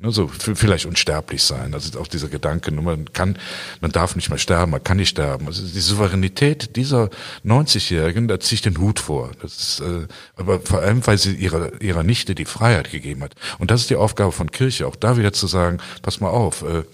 Ne, 0.00 0.12
so 0.12 0.28
vielleicht 0.28 0.86
unsterblich 0.86 1.42
sein. 1.42 1.74
Also 1.74 1.98
auch 1.98 2.06
dieser 2.06 2.28
Gedanke, 2.28 2.70
man 2.70 3.12
kann, 3.12 3.36
man 3.80 3.90
darf 3.90 4.14
nicht 4.14 4.28
mehr 4.28 4.38
sterben, 4.38 4.70
man 4.70 4.84
kann 4.84 4.96
nicht 4.96 5.08
sterben. 5.08 5.48
Also 5.48 5.66
die 5.66 5.80
Souveränität 5.80 6.76
dieser 6.76 7.10
90-Jährigen, 7.44 8.28
da 8.28 8.38
ziehe 8.38 8.54
ich 8.54 8.62
den 8.62 8.78
Hut 8.78 9.00
vor. 9.00 9.32
Das 9.42 9.56
ist, 9.56 9.80
äh, 9.80 10.06
aber 10.36 10.60
vor 10.60 10.82
allem, 10.82 11.04
weil 11.04 11.18
sie 11.18 11.34
ihrer 11.34 11.82
ihrer 11.82 12.04
Nichte 12.04 12.36
die 12.36 12.44
Freiheit 12.44 12.92
gegeben 12.92 13.24
hat. 13.24 13.34
Und 13.58 13.72
das 13.72 13.80
ist 13.80 13.90
die 13.90 13.96
Aufgabe 13.96 14.30
von 14.30 14.52
Kirche, 14.52 14.86
auch 14.86 14.94
da 14.94 15.16
wieder 15.16 15.32
zu 15.32 15.48
sagen: 15.48 15.78
Pass 16.00 16.20
mal 16.20 16.30
auf. 16.30 16.62
Äh, 16.62 16.84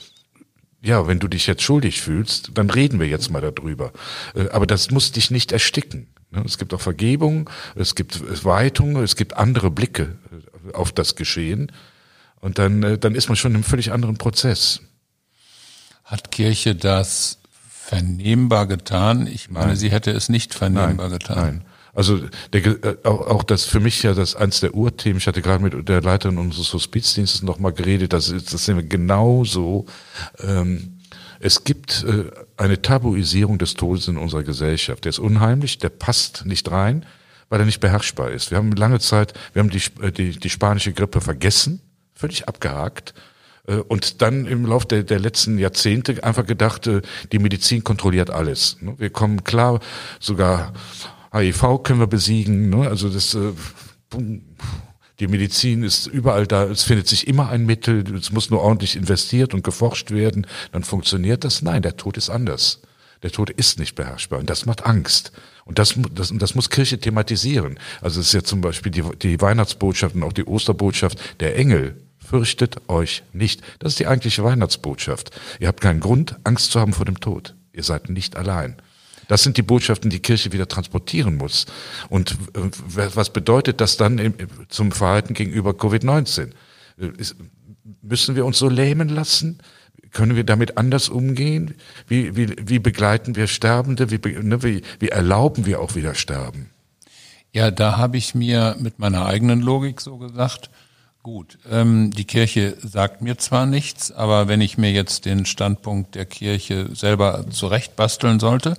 ja, 0.85 1.07
wenn 1.07 1.19
du 1.19 1.29
dich 1.29 1.47
jetzt 1.47 1.63
schuldig 1.63 2.03
fühlst, 2.03 2.51
dann 2.55 2.69
reden 2.69 3.01
wir 3.01 3.09
jetzt 3.09 3.31
mal 3.31 3.41
darüber. 3.41 3.93
Äh, 4.35 4.51
aber 4.51 4.67
das 4.67 4.91
muss 4.91 5.13
dich 5.13 5.31
nicht 5.31 5.51
ersticken. 5.51 6.09
Ne? 6.31 6.43
Es 6.45 6.59
gibt 6.59 6.75
auch 6.75 6.81
Vergebung, 6.81 7.49
es 7.75 7.95
gibt 7.95 8.45
Weitung, 8.45 8.97
es 9.03 9.17
gibt 9.17 9.37
andere 9.37 9.71
Blicke 9.71 10.19
äh, 10.69 10.75
auf 10.75 10.93
das 10.93 11.17
Geschehen. 11.17 11.73
Und 12.41 12.59
dann, 12.59 12.83
äh, 12.83 12.99
dann 12.99 13.15
ist 13.15 13.29
man 13.29 13.37
schon 13.37 13.53
in 13.53 13.57
einem 13.57 13.65
völlig 13.65 13.93
anderen 13.93 14.19
Prozess. 14.19 14.83
Hat 16.05 16.31
Kirche 16.31 16.75
das 16.75 17.39
vernehmbar 17.71 18.67
getan? 18.67 19.27
Ich 19.27 19.51
meine, 19.51 19.69
nein. 19.69 19.77
sie 19.77 19.91
hätte 19.91 20.11
es 20.11 20.29
nicht 20.29 20.53
vernehmbar 20.53 21.09
nein, 21.09 21.19
getan. 21.19 21.37
Nein. 21.39 21.65
Also 21.95 22.21
der, 22.53 22.67
äh, 22.67 22.97
auch, 23.05 23.45
das 23.45 23.65
für 23.65 23.81
mich 23.81 24.03
ja 24.03 24.15
das 24.15 24.35
eins 24.35 24.61
der 24.61 24.75
Urthemen. 24.75 25.19
Ich 25.19 25.27
hatte 25.27 25.43
gerade 25.43 25.63
mit 25.63 25.89
der 25.89 26.03
Leiterin 26.03 26.39
unseres 26.39 26.73
Hospizdienstes 26.73 27.43
noch 27.43 27.59
mal 27.59 27.73
geredet. 27.73 28.13
Das, 28.13 28.29
ist, 28.29 28.53
das 28.53 28.65
sehen 28.65 28.77
wir 28.77 28.85
genauso. 28.85 29.87
Ähm, 30.41 30.99
es 31.39 31.63
gibt 31.63 32.05
äh, 32.05 32.31
eine 32.57 32.83
Tabuisierung 32.83 33.59
des 33.59 33.75
Todes 33.75 34.09
in 34.09 34.17
unserer 34.17 34.43
Gesellschaft. 34.43 35.05
Der 35.05 35.11
ist 35.11 35.19
unheimlich, 35.19 35.79
der 35.79 35.91
passt 35.91 36.47
nicht 36.47 36.71
rein, 36.71 37.07
weil 37.49 37.61
er 37.61 37.67
nicht 37.67 37.81
beherrschbar 37.81 38.31
ist. 38.31 38.51
Wir 38.51 38.59
haben 38.59 38.73
lange 38.73 38.99
Zeit, 38.99 39.35
wir 39.53 39.61
haben 39.61 39.71
die, 39.71 39.83
äh, 40.03 40.11
die, 40.11 40.31
die 40.39 40.51
spanische 40.51 40.93
Grippe 40.93 41.21
vergessen, 41.21 41.81
völlig 42.15 42.49
abgehakt 42.49 43.15
äh, 43.69 43.77
und 43.77 44.21
dann 44.21 44.47
im 44.47 44.67
Laufe 44.67 44.89
der, 44.89 45.05
der 45.05 45.21
letzten 45.21 45.59
Jahrzehnte 45.59 46.25
einfach 46.25 46.47
gedacht, 46.47 46.91
die 47.31 47.39
Medizin 47.39 47.85
kontrolliert 47.85 48.31
alles. 48.31 48.79
Ne? 48.81 48.95
Wir 48.99 49.11
kommen 49.11 49.45
klar, 49.45 49.79
sogar 50.19 50.73
HIV 51.35 51.83
können 51.83 52.01
wir 52.01 52.07
besiegen. 52.07 52.71
Ne? 52.71 52.89
Also 52.89 53.09
das, 53.09 53.35
äh, 53.35 53.53
die 55.21 55.27
Medizin 55.27 55.83
ist 55.83 56.07
überall 56.07 56.47
da. 56.47 56.65
Es 56.65 56.85
findet 56.85 57.09
sich 57.09 57.27
immer 57.27 57.49
ein 57.49 57.67
Mittel. 57.67 58.05
Es 58.17 58.33
muss 58.33 58.51
nur 58.51 58.61
ordentlich 58.61 58.97
investiert 58.97 59.55
und 59.55 59.65
geforscht 59.65 60.11
werden. 60.11 60.47
Dann 60.73 60.85
funktioniert 60.85 61.45
das. 61.45 61.63
Nein, 61.63 61.83
der 61.83 61.97
Tod 61.97 62.17
ist 62.17 62.31
anders. 62.31 62.81
Der 63.23 63.31
Tod 63.33 63.49
ist 63.51 63.79
nicht 63.79 63.95
beherrschbar 63.95 64.39
und 64.39 64.51
das 64.51 64.67
macht 64.67 64.85
Angst. 64.85 65.33
Und 65.65 65.79
das, 65.79 65.95
das, 66.15 66.31
das 66.35 66.55
muss 66.55 66.69
Kirche 66.69 66.99
thematisieren. 66.99 67.79
Also 68.03 68.21
es 68.21 68.27
ist 68.27 68.33
ja 68.35 68.43
zum 68.43 68.61
Beispiel 68.61 68.93
die, 68.93 69.03
die 69.23 69.41
Weihnachtsbotschaft 69.41 70.15
und 70.15 70.23
auch 70.25 70.33
die 70.33 70.45
Osterbotschaft. 70.45 71.19
Der 71.41 71.57
Engel 71.57 71.97
fürchtet 72.19 72.77
euch 72.89 73.23
nicht. 73.33 73.63
Das 73.79 73.93
ist 73.93 73.99
die 73.99 74.07
eigentliche 74.07 74.45
Weihnachtsbotschaft. 74.45 75.31
Ihr 75.59 75.69
habt 75.69 75.81
keinen 75.81 76.01
Grund, 76.01 76.37
Angst 76.45 76.73
zu 76.73 76.81
haben 76.81 76.93
vor 76.93 77.07
dem 77.07 77.19
Tod. 77.19 77.55
Ihr 77.73 77.83
seid 77.83 78.11
nicht 78.11 78.37
allein. 78.37 78.77
Das 79.29 79.43
sind 79.43 79.57
die 79.57 79.63
Botschaften, 79.63 80.11
die 80.11 80.21
Kirche 80.21 80.53
wieder 80.53 80.69
transportieren 80.69 81.37
muss. 81.37 81.67
Und 82.09 82.33
äh, 82.55 82.71
was 83.15 83.31
bedeutet 83.31 83.81
das 83.81 83.97
dann 83.97 84.35
zum 84.69 84.93
Verhalten 84.93 85.35
gegenüber 85.35 85.71
Covid-19? 85.71 86.51
Äh, 86.99 87.09
müssen 88.03 88.37
wir 88.37 88.45
uns 88.45 88.59
so 88.59 88.69
lähmen 88.69 89.09
lassen? 89.09 89.59
Können 90.13 90.37
wir 90.37 90.45
damit 90.45 90.79
anders 90.79 91.09
umgehen? 91.09 91.75
Wie, 92.07 92.37
wie, 92.37 92.55
wie 92.59 92.79
begleiten 92.79 93.37
wir 93.37 93.47
Sterbende? 93.47 94.11
Wie, 94.11 94.19
ne, 94.43 94.63
wie, 94.63 94.83
wie 95.01 95.09
erlauben 95.09 95.67
wir 95.67 95.81
auch 95.81 95.95
wieder 95.97 96.15
Sterben? 96.15 96.71
Ja, 97.53 97.71
da 97.71 97.97
habe 97.97 98.17
ich 98.17 98.35
mir 98.35 98.77
mit 98.81 98.99
meiner 98.99 99.27
eigenen 99.27 99.61
Logik 99.61 100.01
so 100.01 100.17
gesagt, 100.19 100.71
gut, 101.23 101.59
ähm, 101.71 102.11
die 102.11 102.25
Kirche 102.25 102.77
sagt 102.81 103.23
mir 103.23 103.39
zwar 103.39 103.67
nichts, 103.67 104.13
aber 104.13 104.49
wenn 104.49 104.61
ich 104.61 104.77
mir 104.77 104.93
jetzt 104.93 105.25
den 105.25 105.47
Standpunkt 105.47 106.15
der 106.17 106.27
Kirche 106.27 106.95
selber 106.95 107.47
zurechtbasteln 107.51 108.41
sollte, 108.41 108.77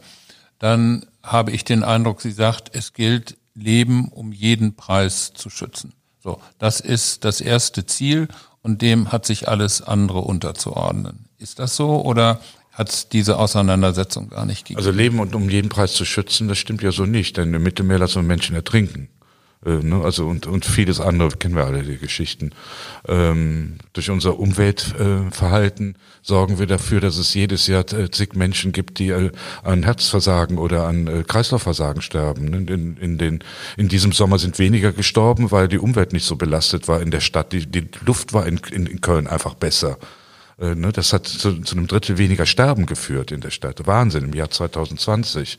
dann 0.60 1.06
habe 1.24 1.52
ich 1.52 1.64
den 1.64 1.84
Eindruck, 1.84 2.22
sie 2.22 2.32
sagt, 2.32 2.76
es 2.76 2.94
gilt, 2.94 3.38
Leben 3.56 4.10
um 4.10 4.32
jeden 4.32 4.76
Preis 4.76 5.34
zu 5.34 5.50
schützen. 5.50 5.94
So, 6.22 6.40
das 6.60 6.80
ist 6.80 7.24
das 7.24 7.40
erste 7.40 7.86
Ziel 7.86 8.28
und 8.62 8.82
dem 8.82 9.12
hat 9.12 9.26
sich 9.26 9.48
alles 9.48 9.82
andere 9.82 10.20
unterzuordnen. 10.22 11.26
Ist 11.38 11.60
das 11.60 11.76
so 11.76 12.02
oder 12.02 12.42
hat 12.72 12.90
es 12.90 13.10
diese 13.10 13.38
Auseinandersetzung 13.38 14.30
gar 14.30 14.46
nicht 14.46 14.66
gegeben? 14.66 14.80
Also 14.80 14.92
Leben 14.92 15.20
und 15.20 15.36
um 15.36 15.50
jeden 15.50 15.70
Preis 15.70 15.94
zu 15.94 16.04
schützen, 16.04 16.48
das 16.48 16.58
stimmt 16.58 16.82
ja 16.82 16.92
so 16.92 17.06
nicht, 17.06 17.38
denn 17.38 17.54
im 17.54 17.64
Mittelmeer 17.64 18.00
lassen 18.00 18.16
wir 18.16 18.24
Menschen 18.24 18.56
ertrinken. 18.56 19.10
Äh, 19.66 19.84
ne? 19.84 20.02
Also 20.04 20.28
und, 20.28 20.48
und 20.48 20.66
vieles 20.66 21.00
andere 21.00 21.30
kennen 21.30 21.56
wir 21.56 21.66
alle 21.66 21.84
die 21.84 21.98
Geschichten. 21.98 22.52
Ähm, 23.08 23.76
durch 23.94 24.10
unser 24.10 24.40
Umweltverhalten 24.40 25.96
äh, 25.96 25.98
sorgen 26.22 26.60
wir 26.60 26.68
dafür, 26.68 27.02
dass 27.02 27.18
es 27.18 27.34
jedes 27.34 27.68
Jahr 27.68 27.92
äh, 27.94 28.10
zig 28.12 28.36
Menschen 28.36 28.72
gibt, 28.72 29.00
die 29.00 29.10
äh, 29.10 29.32
an 29.64 29.84
Herzversagen 29.84 30.58
oder 30.58 30.88
an 30.88 31.26
Kreislaufversagen 31.28 32.02
sterben. 32.02 32.46
Ne? 32.46 32.58
In, 32.58 32.98
in, 32.98 33.18
den, 33.18 33.40
in 33.78 33.88
diesem 33.88 34.12
Sommer 34.12 34.40
sind 34.40 34.60
weniger 34.60 34.92
gestorben, 34.92 35.52
weil 35.52 35.68
die 35.68 35.80
Umwelt 35.80 36.14
nicht 36.14 36.26
so 36.26 36.36
belastet 36.36 36.88
war 36.88 37.02
in 37.02 37.12
der 37.12 37.20
Stadt. 37.20 37.52
Die, 37.52 37.66
die 37.66 37.88
Luft 38.06 38.34
war 38.34 38.46
in, 38.46 38.60
in, 38.72 38.86
in 38.86 39.02
Köln 39.02 39.28
einfach 39.28 39.56
besser. 39.56 39.98
Äh, 40.58 40.76
ne, 40.76 40.94
das 40.94 41.12
hat 41.12 41.28
zu, 41.28 41.62
zu 41.62 41.76
einem 41.76 41.88
Drittel 41.88 42.18
weniger 42.18 42.46
Sterben 42.46 42.86
geführt 42.86 43.32
in 43.32 43.42
der 43.42 43.50
Stadt. 43.50 43.86
Wahnsinn 43.86 44.26
im 44.26 44.34
Jahr 44.34 44.50
2020. 44.50 45.58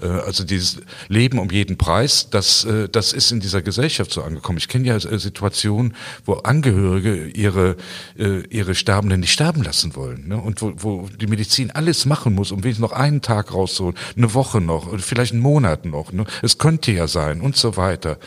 Äh, 0.00 0.06
also 0.06 0.44
dieses 0.44 0.78
Leben 1.08 1.38
um 1.38 1.50
jeden 1.50 1.76
Preis, 1.76 2.28
das, 2.30 2.64
äh, 2.64 2.88
das 2.88 3.12
ist 3.12 3.32
in 3.32 3.40
dieser 3.40 3.60
Gesellschaft 3.60 4.12
so 4.12 4.22
angekommen. 4.22 4.56
Ich 4.56 4.68
kenne 4.68 4.86
ja 4.86 4.98
Situationen, 4.98 5.94
wo 6.24 6.34
Angehörige 6.34 7.26
ihre, 7.28 7.76
ihre 8.16 8.74
Sterbenden 8.74 9.20
nicht 9.20 9.32
sterben 9.32 9.62
lassen 9.62 9.94
wollen. 9.94 10.28
Ne? 10.28 10.36
Und 10.36 10.62
wo, 10.62 10.72
wo 10.76 11.08
die 11.08 11.26
Medizin 11.26 11.70
alles 11.70 12.06
machen 12.06 12.34
muss, 12.34 12.50
um 12.50 12.62
wenigstens 12.62 12.82
noch 12.82 12.92
einen 12.92 13.20
Tag 13.20 13.52
rauszuholen, 13.52 13.96
eine 14.16 14.34
Woche 14.34 14.60
noch, 14.60 14.98
vielleicht 15.00 15.32
einen 15.32 15.42
Monat 15.42 15.84
noch. 15.84 16.12
Ne? 16.12 16.24
Es 16.42 16.58
könnte 16.58 16.92
ja 16.92 17.06
sein 17.08 17.40
und 17.40 17.56
so 17.56 17.76
weiter. 17.76 18.18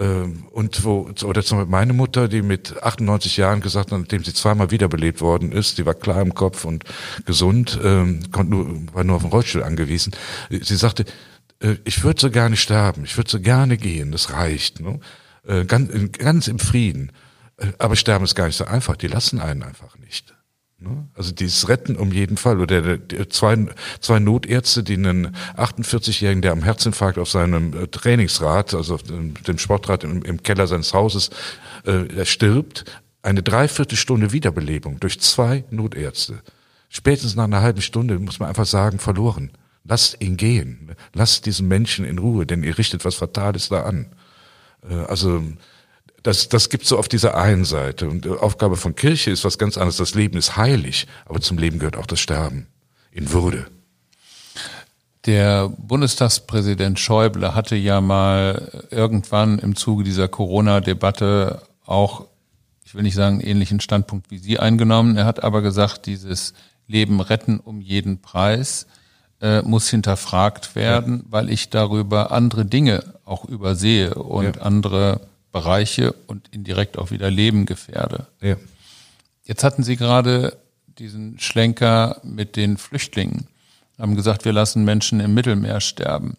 Ähm, 0.00 0.44
und 0.50 0.82
wo, 0.82 1.10
oder 1.24 1.42
zum 1.42 1.58
Beispiel 1.58 1.70
meine 1.70 1.92
Mutter, 1.92 2.26
die 2.26 2.40
mit 2.40 2.82
98 2.82 3.36
Jahren 3.36 3.60
gesagt 3.60 3.92
hat, 3.92 3.98
nachdem 3.98 4.24
sie 4.24 4.32
zweimal 4.32 4.70
wiederbelebt 4.70 5.20
worden 5.20 5.52
ist, 5.52 5.76
die 5.76 5.84
war 5.84 5.92
klar 5.92 6.22
im 6.22 6.34
Kopf 6.34 6.64
und 6.64 6.84
gesund, 7.26 7.78
ähm, 7.84 8.22
konnte 8.32 8.50
nur, 8.50 8.94
war 8.94 9.04
nur 9.04 9.16
auf 9.16 9.22
den 9.22 9.30
Rollstuhl 9.30 9.62
angewiesen. 9.62 10.16
Sie 10.48 10.76
sagte, 10.76 11.04
äh, 11.60 11.76
ich 11.84 12.02
würde 12.02 12.18
so 12.18 12.30
gerne 12.30 12.56
sterben, 12.56 13.04
ich 13.04 13.16
würde 13.18 13.30
so 13.30 13.40
gerne 13.40 13.76
gehen, 13.76 14.10
das 14.10 14.32
reicht, 14.32 14.80
ne? 14.80 15.00
äh, 15.46 15.66
ganz, 15.66 15.92
ganz 16.12 16.48
im 16.48 16.58
Frieden. 16.58 17.12
Äh, 17.58 17.66
aber 17.78 17.94
sterben 17.94 18.24
ist 18.24 18.34
gar 18.34 18.46
nicht 18.46 18.56
so 18.56 18.64
einfach, 18.64 18.96
die 18.96 19.08
lassen 19.08 19.38
einen 19.38 19.62
einfach 19.62 19.98
nicht. 19.98 20.34
Ne? 20.80 21.08
Also 21.14 21.32
dieses 21.32 21.68
Retten 21.68 21.96
um 21.96 22.10
jeden 22.10 22.38
Fall. 22.38 22.58
Oder 22.58 22.98
zwei, 23.28 23.66
zwei 24.00 24.18
Notärzte, 24.18 24.82
die 24.82 24.94
einen 24.94 25.36
48-Jährigen, 25.56 26.40
der 26.40 26.52
am 26.52 26.62
Herzinfarkt 26.62 27.18
auf 27.18 27.30
seinem 27.30 27.74
äh, 27.74 27.86
Trainingsrad, 27.86 28.74
also 28.74 28.94
auf 28.94 29.02
dem 29.02 29.58
Sportrad 29.58 30.04
im, 30.04 30.22
im 30.22 30.42
Keller 30.42 30.66
seines 30.66 30.94
Hauses, 30.94 31.30
äh, 31.84 32.24
stirbt, 32.24 32.84
eine 33.22 33.42
Dreiviertelstunde 33.42 34.32
Wiederbelebung 34.32 34.98
durch 35.00 35.20
zwei 35.20 35.64
Notärzte. 35.70 36.40
Spätestens 36.88 37.36
nach 37.36 37.44
einer 37.44 37.60
halben 37.60 37.82
Stunde 37.82 38.18
muss 38.18 38.40
man 38.40 38.48
einfach 38.48 38.66
sagen, 38.66 38.98
verloren. 38.98 39.50
Lasst 39.84 40.20
ihn 40.22 40.36
gehen. 40.36 40.96
Lasst 41.12 41.44
diesen 41.44 41.68
Menschen 41.68 42.06
in 42.06 42.18
Ruhe, 42.18 42.46
denn 42.46 42.62
ihr 42.62 42.78
richtet 42.78 43.04
was 43.04 43.16
Fatales 43.16 43.68
da 43.68 43.82
an. 43.82 44.06
Äh, 44.88 44.94
also 44.94 45.42
das, 46.22 46.48
das 46.48 46.68
gibt 46.68 46.86
so 46.86 46.98
auf 46.98 47.08
dieser 47.08 47.36
einen 47.36 47.64
Seite. 47.64 48.08
Und 48.08 48.24
die 48.24 48.30
Aufgabe 48.30 48.76
von 48.76 48.94
Kirche 48.94 49.30
ist 49.30 49.44
was 49.44 49.58
ganz 49.58 49.76
anderes. 49.76 49.96
Das 49.96 50.14
Leben 50.14 50.38
ist 50.38 50.56
heilig, 50.56 51.06
aber 51.26 51.40
zum 51.40 51.58
Leben 51.58 51.78
gehört 51.78 51.96
auch 51.96 52.06
das 52.06 52.20
Sterben 52.20 52.66
in 53.10 53.32
Würde. 53.32 53.66
Der 55.26 55.68
Bundestagspräsident 55.68 56.98
Schäuble 56.98 57.54
hatte 57.54 57.76
ja 57.76 58.00
mal 58.00 58.86
irgendwann 58.90 59.58
im 59.58 59.76
Zuge 59.76 60.02
dieser 60.02 60.28
Corona-Debatte 60.28 61.62
auch, 61.84 62.26
ich 62.84 62.94
will 62.94 63.02
nicht 63.02 63.14
sagen, 63.14 63.40
einen 63.40 63.46
ähnlichen 63.46 63.80
Standpunkt 63.80 64.30
wie 64.30 64.38
Sie 64.38 64.58
eingenommen. 64.58 65.16
Er 65.16 65.26
hat 65.26 65.42
aber 65.42 65.60
gesagt, 65.60 66.06
dieses 66.06 66.54
Leben 66.86 67.20
retten 67.20 67.60
um 67.60 67.80
jeden 67.80 68.22
Preis 68.22 68.86
äh, 69.42 69.62
muss 69.62 69.88
hinterfragt 69.88 70.74
werden, 70.74 71.18
ja. 71.18 71.24
weil 71.30 71.50
ich 71.50 71.70
darüber 71.70 72.32
andere 72.32 72.64
Dinge 72.64 73.04
auch 73.24 73.44
übersehe 73.44 74.14
und 74.14 74.56
ja. 74.56 74.62
andere 74.62 75.20
Bereiche 75.52 76.12
und 76.26 76.48
indirekt 76.52 76.98
auch 76.98 77.10
wieder 77.10 77.30
Leben 77.30 77.66
gefährde. 77.66 78.26
Ja. 78.40 78.56
Jetzt 79.44 79.64
hatten 79.64 79.82
Sie 79.82 79.96
gerade 79.96 80.58
diesen 80.86 81.38
Schlenker 81.38 82.20
mit 82.22 82.56
den 82.56 82.76
Flüchtlingen 82.76 83.48
haben 84.00 84.16
gesagt, 84.16 84.44
wir 84.44 84.52
lassen 84.52 84.84
Menschen 84.84 85.20
im 85.20 85.34
Mittelmeer 85.34 85.80
sterben. 85.80 86.36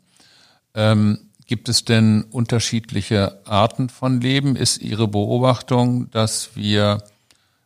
Ähm, 0.73 1.29
gibt 1.45 1.69
es 1.69 1.85
denn 1.85 2.23
unterschiedliche 2.31 3.39
Arten 3.45 3.89
von 3.89 4.19
Leben? 4.19 4.55
Ist 4.55 4.81
Ihre 4.81 5.07
Beobachtung, 5.07 6.09
dass 6.11 6.55
wir, 6.55 7.03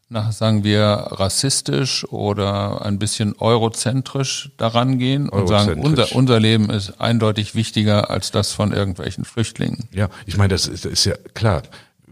nach, 0.09 0.31
sagen 0.31 0.63
wir, 0.63 0.83
rassistisch 0.83 2.05
oder 2.11 2.85
ein 2.85 2.99
bisschen 2.99 3.35
eurozentrisch 3.39 4.51
daran 4.57 4.99
gehen 4.99 5.29
und 5.29 5.47
sagen, 5.47 5.81
unser, 5.81 6.15
unser 6.15 6.39
Leben 6.39 6.69
ist 6.69 7.01
eindeutig 7.01 7.55
wichtiger 7.55 8.09
als 8.09 8.31
das 8.31 8.53
von 8.53 8.71
irgendwelchen 8.71 9.25
Flüchtlingen? 9.25 9.89
Ja, 9.91 10.09
ich 10.25 10.37
meine, 10.37 10.49
das 10.49 10.67
ist, 10.67 10.85
das 10.85 10.93
ist 10.93 11.05
ja 11.05 11.15
klar 11.33 11.63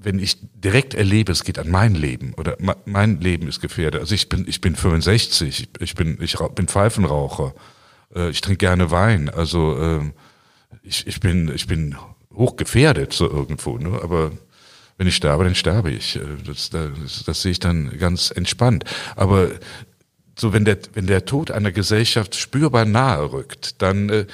wenn 0.05 0.19
ich 0.19 0.37
direkt 0.53 0.93
erlebe, 0.93 1.31
es 1.31 1.43
geht 1.43 1.57
an 1.57 1.69
mein 1.69 1.95
Leben 1.95 2.33
oder 2.33 2.57
mein 2.85 3.19
Leben 3.19 3.47
ist 3.47 3.61
gefährdet. 3.61 4.01
Also 4.01 4.13
ich 4.13 4.29
bin, 4.29 4.45
ich 4.47 4.61
bin 4.61 4.75
65, 4.75 5.69
ich 5.79 5.95
bin, 5.95 6.17
ich 6.21 6.35
bin 6.55 6.67
Pfeifenraucher, 6.67 7.53
äh, 8.15 8.29
ich 8.29 8.41
trinke 8.41 8.57
gerne 8.57 8.91
Wein. 8.91 9.29
Also 9.29 9.77
äh, 9.79 10.11
ich, 10.83 11.07
ich 11.07 11.19
bin, 11.19 11.51
ich 11.53 11.67
bin 11.67 11.95
hochgefährdet 12.33 13.13
so 13.13 13.29
irgendwo. 13.29 13.77
Ne? 13.77 13.99
Aber 14.01 14.31
wenn 14.97 15.07
ich 15.07 15.15
sterbe, 15.15 15.43
dann 15.43 15.55
sterbe 15.55 15.91
ich. 15.91 16.15
Äh, 16.15 16.21
das, 16.45 16.69
das, 16.69 17.23
das 17.25 17.41
sehe 17.41 17.51
ich 17.51 17.59
dann 17.59 17.97
ganz 17.97 18.31
entspannt. 18.31 18.85
Aber 19.15 19.49
so 20.37 20.53
wenn 20.53 20.65
der, 20.65 20.77
wenn 20.93 21.07
der 21.07 21.25
Tod 21.25 21.51
einer 21.51 21.71
Gesellschaft 21.71 22.35
spürbar 22.35 22.85
nahe 22.85 23.31
rückt, 23.31 23.81
dann 23.81 24.09
äh, 24.09 24.25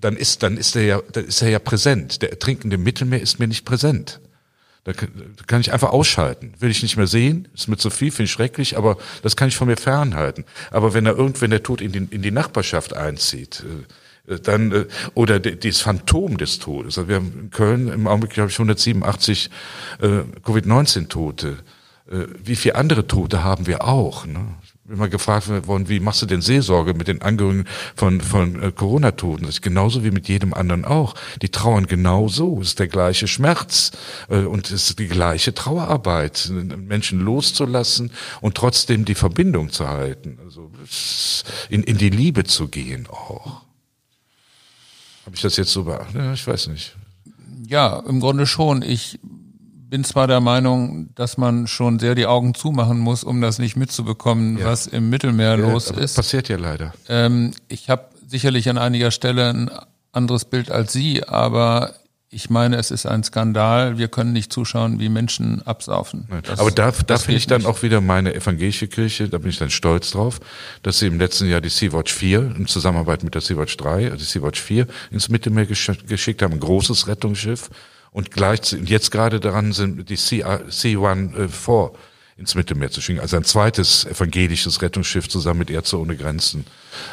dann 0.00 0.16
ist, 0.16 0.42
dann 0.42 0.56
ist 0.56 0.76
er 0.76 0.82
ja, 0.82 1.02
dann 1.12 1.24
ist 1.24 1.42
er 1.42 1.48
ja 1.48 1.58
präsent. 1.58 2.22
Der 2.22 2.30
ertrinkende 2.30 2.78
Mittelmeer 2.78 3.20
ist 3.20 3.38
mir 3.38 3.48
nicht 3.48 3.64
präsent. 3.64 4.20
Da 4.84 4.92
kann 4.92 5.62
ich 5.62 5.72
einfach 5.72 5.90
ausschalten. 5.90 6.52
Will 6.58 6.70
ich 6.70 6.82
nicht 6.82 6.98
mehr 6.98 7.06
sehen, 7.06 7.48
ist 7.54 7.68
mir 7.68 7.78
zu 7.78 7.88
viel, 7.88 8.10
finde 8.10 8.24
ich 8.24 8.32
schrecklich, 8.32 8.76
aber 8.76 8.98
das 9.22 9.34
kann 9.34 9.48
ich 9.48 9.56
von 9.56 9.66
mir 9.66 9.78
fernhalten. 9.78 10.44
Aber 10.70 10.92
wenn 10.92 11.06
er 11.06 11.16
irgendwann 11.16 11.50
der 11.50 11.62
Tod 11.62 11.80
in 11.80 11.90
die, 11.90 12.06
in 12.10 12.20
die 12.20 12.30
Nachbarschaft 12.30 12.94
einzieht, 12.94 13.64
äh, 13.66 13.84
dann 14.26 14.72
äh, 14.72 14.86
oder 15.14 15.40
das 15.40 15.80
Phantom 15.80 16.36
des 16.36 16.58
Todes. 16.58 16.98
Also 16.98 17.08
wir 17.08 17.16
haben 17.16 17.32
in 17.38 17.50
Köln 17.50 17.88
im 17.88 18.06
Augenblick, 18.06 18.32
glaube 18.32 18.50
ich, 18.50 18.56
187 18.56 19.50
äh, 20.00 20.08
Covid-19-Tote. 20.44 21.58
Wie 22.44 22.54
viele 22.54 22.74
andere 22.74 23.06
Tote 23.06 23.42
haben 23.44 23.66
wir 23.66 23.84
auch? 23.84 24.26
Ne? 24.26 24.56
wir 24.86 25.08
gefragt 25.08 25.48
worden, 25.66 25.88
wie 25.88 26.00
machst 26.00 26.20
du 26.22 26.26
denn 26.26 26.42
Seelsorge 26.42 26.92
mit 26.92 27.08
den 27.08 27.22
Angehörigen 27.22 27.64
von, 27.96 28.20
von 28.20 28.62
äh, 28.62 28.72
Corona-Toten? 28.72 29.46
Das 29.46 29.56
ist 29.56 29.62
genauso 29.62 30.04
wie 30.04 30.10
mit 30.10 30.28
jedem 30.28 30.52
anderen 30.52 30.84
auch. 30.84 31.14
Die 31.40 31.48
trauern 31.48 31.86
genauso. 31.86 32.60
Es 32.60 32.68
ist 32.68 32.78
der 32.78 32.88
gleiche 32.88 33.26
Schmerz 33.26 33.92
äh, 34.28 34.40
und 34.40 34.66
es 34.66 34.90
ist 34.90 34.98
die 34.98 35.08
gleiche 35.08 35.54
Trauerarbeit, 35.54 36.52
Menschen 36.52 37.20
loszulassen 37.20 38.10
und 38.42 38.56
trotzdem 38.56 39.04
die 39.04 39.14
Verbindung 39.14 39.70
zu 39.70 39.88
halten. 39.88 40.38
Also 40.44 40.70
in, 41.70 41.82
in 41.82 41.96
die 41.96 42.10
Liebe 42.10 42.44
zu 42.44 42.68
gehen 42.68 43.06
auch. 43.08 43.63
Habe 45.24 45.36
ich 45.36 45.42
das 45.42 45.56
jetzt 45.56 45.72
so 45.72 45.84
beachtet? 45.84 46.14
Ja, 46.14 46.32
ich 46.32 46.46
weiß 46.46 46.68
nicht. 46.68 46.96
Ja, 47.66 48.02
im 48.06 48.20
Grunde 48.20 48.46
schon. 48.46 48.82
Ich 48.82 49.18
bin 49.22 50.04
zwar 50.04 50.26
der 50.26 50.40
Meinung, 50.40 51.14
dass 51.14 51.38
man 51.38 51.66
schon 51.66 51.98
sehr 51.98 52.14
die 52.14 52.26
Augen 52.26 52.54
zumachen 52.54 52.98
muss, 52.98 53.24
um 53.24 53.40
das 53.40 53.58
nicht 53.58 53.76
mitzubekommen, 53.76 54.58
ja. 54.58 54.66
was 54.66 54.86
im 54.86 55.08
Mittelmeer 55.08 55.56
ja, 55.58 55.66
los 55.66 55.90
ist. 55.90 56.16
Passiert 56.16 56.48
ja 56.48 56.56
leider. 56.56 56.92
Ähm, 57.08 57.52
ich 57.68 57.88
habe 57.90 58.08
sicherlich 58.26 58.68
an 58.68 58.78
einiger 58.78 59.10
Stelle 59.10 59.50
ein 59.50 59.70
anderes 60.12 60.44
Bild 60.44 60.70
als 60.70 60.92
Sie, 60.92 61.24
aber 61.24 61.94
ich 62.34 62.50
meine, 62.50 62.76
es 62.76 62.90
ist 62.90 63.06
ein 63.06 63.22
Skandal. 63.22 63.96
Wir 63.96 64.08
können 64.08 64.32
nicht 64.32 64.52
zuschauen, 64.52 64.98
wie 64.98 65.08
Menschen 65.08 65.62
absaufen. 65.66 66.26
Das, 66.42 66.58
aber 66.58 66.72
da, 66.72 66.90
da 66.90 67.16
finde 67.16 67.38
ich 67.38 67.46
dann 67.46 67.62
nicht. 67.62 67.68
auch 67.68 67.82
wieder 67.82 68.00
meine 68.00 68.34
evangelische 68.34 68.88
Kirche, 68.88 69.28
da 69.28 69.38
bin 69.38 69.50
ich 69.50 69.58
dann 69.58 69.70
stolz 69.70 70.10
drauf, 70.10 70.40
dass 70.82 70.98
sie 70.98 71.06
im 71.06 71.18
letzten 71.18 71.48
Jahr 71.48 71.60
die 71.60 71.68
Sea-Watch 71.68 72.12
4 72.12 72.56
in 72.56 72.66
Zusammenarbeit 72.66 73.22
mit 73.22 73.34
der 73.34 73.40
Sea-Watch 73.40 73.76
3, 73.76 74.06
also 74.06 74.16
die 74.16 74.24
Sea-Watch 74.24 74.60
4 74.60 74.86
ins 75.12 75.28
Mittelmeer 75.28 75.66
geschickt 75.66 76.42
haben, 76.42 76.54
ein 76.54 76.60
großes 76.60 77.06
Rettungsschiff 77.06 77.70
und 78.10 78.32
gleich 78.32 78.72
jetzt 78.84 79.10
gerade 79.10 79.38
daran 79.38 79.72
sind, 79.72 80.08
die 80.08 80.16
C1 80.16 80.70
4 80.70 81.92
ins 82.36 82.56
Mittelmeer 82.56 82.90
zu 82.90 83.00
schicken. 83.00 83.20
Also 83.20 83.36
ein 83.36 83.44
zweites 83.44 84.04
evangelisches 84.06 84.82
Rettungsschiff 84.82 85.28
zusammen 85.28 85.60
mit 85.60 85.70
Ärzte 85.70 86.00
ohne 86.00 86.16
Grenzen 86.16 86.64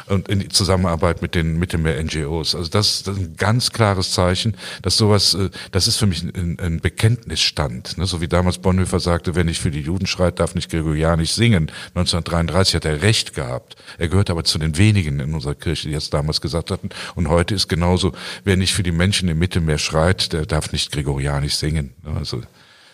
und 0.06 0.28
in 0.28 0.50
Zusammenarbeit 0.50 1.22
mit 1.22 1.36
den 1.36 1.60
Mittelmeer-NGOs. 1.60 2.56
Also 2.56 2.68
das, 2.68 3.04
das, 3.04 3.16
ist 3.16 3.22
ein 3.22 3.36
ganz 3.36 3.70
klares 3.70 4.10
Zeichen, 4.10 4.56
dass 4.82 4.96
sowas, 4.96 5.34
äh, 5.34 5.50
das 5.70 5.86
ist 5.86 5.98
für 5.98 6.06
mich 6.06 6.24
ein, 6.24 6.58
ein 6.58 6.80
Bekenntnisstand. 6.80 7.98
Ne? 7.98 8.06
So 8.06 8.20
wie 8.20 8.26
damals 8.26 8.58
Bonhoeffer 8.58 8.98
sagte, 8.98 9.36
wer 9.36 9.44
nicht 9.44 9.60
für 9.60 9.70
die 9.70 9.80
Juden 9.80 10.06
schreit, 10.06 10.40
darf 10.40 10.56
nicht 10.56 10.70
Gregorianisch 10.70 11.32
singen. 11.32 11.70
1933 11.94 12.74
hat 12.74 12.84
er 12.84 13.02
recht 13.02 13.32
gehabt. 13.34 13.76
Er 13.98 14.08
gehört 14.08 14.28
aber 14.28 14.42
zu 14.42 14.58
den 14.58 14.76
wenigen 14.76 15.20
in 15.20 15.34
unserer 15.34 15.54
Kirche, 15.54 15.86
die 15.86 15.94
das 15.94 16.10
damals 16.10 16.40
gesagt 16.40 16.72
hatten. 16.72 16.88
Und 17.14 17.28
heute 17.28 17.54
ist 17.54 17.68
genauso, 17.68 18.12
wer 18.42 18.56
nicht 18.56 18.74
für 18.74 18.82
die 18.82 18.92
Menschen 18.92 19.28
im 19.28 19.38
Mittelmeer 19.38 19.78
schreit, 19.78 20.32
der 20.32 20.46
darf 20.46 20.72
nicht 20.72 20.90
Gregorianisch 20.90 21.54
singen. 21.54 21.94
Ne? 22.02 22.16
Also 22.16 22.42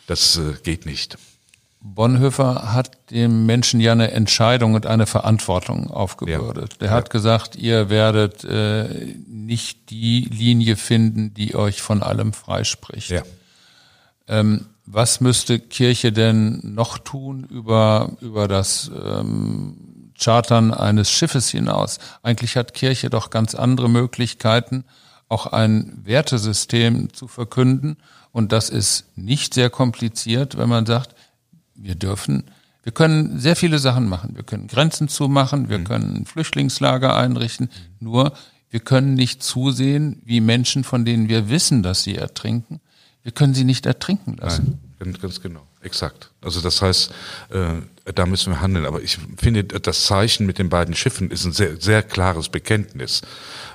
das 0.06 0.36
äh, 0.36 0.54
geht 0.62 0.84
nicht. 0.84 1.16
Bonhoeffer 1.80 2.72
hat 2.72 3.10
dem 3.10 3.46
Menschen 3.46 3.80
ja 3.80 3.92
eine 3.92 4.10
Entscheidung 4.10 4.74
und 4.74 4.86
eine 4.86 5.06
Verantwortung 5.06 5.90
aufgebürdet. 5.90 6.72
Ja. 6.74 6.78
Der 6.80 6.88
ja. 6.88 6.94
hat 6.94 7.10
gesagt, 7.10 7.56
ihr 7.56 7.88
werdet 7.88 8.44
äh, 8.44 9.14
nicht 9.28 9.90
die 9.90 10.20
Linie 10.22 10.76
finden, 10.76 11.34
die 11.34 11.54
euch 11.54 11.80
von 11.80 12.02
allem 12.02 12.32
freispricht. 12.32 13.10
Ja. 13.10 13.22
Ähm, 14.26 14.66
was 14.86 15.20
müsste 15.20 15.58
Kirche 15.60 16.12
denn 16.12 16.60
noch 16.62 16.98
tun 16.98 17.46
über, 17.50 18.12
über 18.20 18.48
das 18.48 18.90
ähm, 18.94 20.12
Chartern 20.18 20.72
eines 20.72 21.10
Schiffes 21.10 21.50
hinaus? 21.50 21.98
Eigentlich 22.22 22.56
hat 22.56 22.74
Kirche 22.74 23.10
doch 23.10 23.30
ganz 23.30 23.54
andere 23.54 23.88
Möglichkeiten, 23.88 24.84
auch 25.28 25.46
ein 25.46 26.00
Wertesystem 26.04 27.12
zu 27.12 27.28
verkünden. 27.28 27.98
Und 28.32 28.52
das 28.52 28.70
ist 28.70 29.06
nicht 29.16 29.54
sehr 29.54 29.70
kompliziert, 29.70 30.56
wenn 30.56 30.68
man 30.68 30.86
sagt, 30.86 31.14
wir 31.78 31.94
dürfen, 31.94 32.44
wir 32.82 32.92
können 32.92 33.38
sehr 33.38 33.56
viele 33.56 33.78
Sachen 33.78 34.08
machen. 34.08 34.34
Wir 34.34 34.44
können 34.44 34.66
Grenzen 34.66 35.08
zumachen, 35.08 35.68
wir 35.68 35.78
mhm. 35.78 35.84
können 35.84 36.26
Flüchtlingslager 36.26 37.16
einrichten. 37.16 37.68
Nur 38.00 38.32
wir 38.70 38.80
können 38.80 39.14
nicht 39.14 39.42
zusehen, 39.42 40.22
wie 40.24 40.40
Menschen, 40.40 40.84
von 40.84 41.04
denen 41.04 41.28
wir 41.28 41.48
wissen, 41.48 41.82
dass 41.82 42.02
sie 42.02 42.16
ertrinken, 42.16 42.80
wir 43.22 43.32
können 43.32 43.54
sie 43.54 43.64
nicht 43.64 43.86
ertrinken 43.86 44.36
lassen. 44.38 44.78
Nein, 44.98 45.12
ganz, 45.12 45.20
ganz 45.20 45.40
genau. 45.40 45.66
Exakt. 45.82 46.30
Also 46.40 46.60
das 46.60 46.80
heißt, 46.82 47.12
äh, 47.50 48.12
da 48.14 48.26
müssen 48.26 48.52
wir 48.52 48.60
handeln. 48.60 48.86
Aber 48.86 49.02
ich 49.02 49.18
finde, 49.36 49.64
das 49.64 50.06
Zeichen 50.06 50.46
mit 50.46 50.58
den 50.58 50.68
beiden 50.68 50.94
Schiffen 50.94 51.30
ist 51.30 51.44
ein 51.44 51.52
sehr, 51.52 51.80
sehr 51.80 52.02
klares 52.02 52.48
Bekenntnis. 52.48 53.22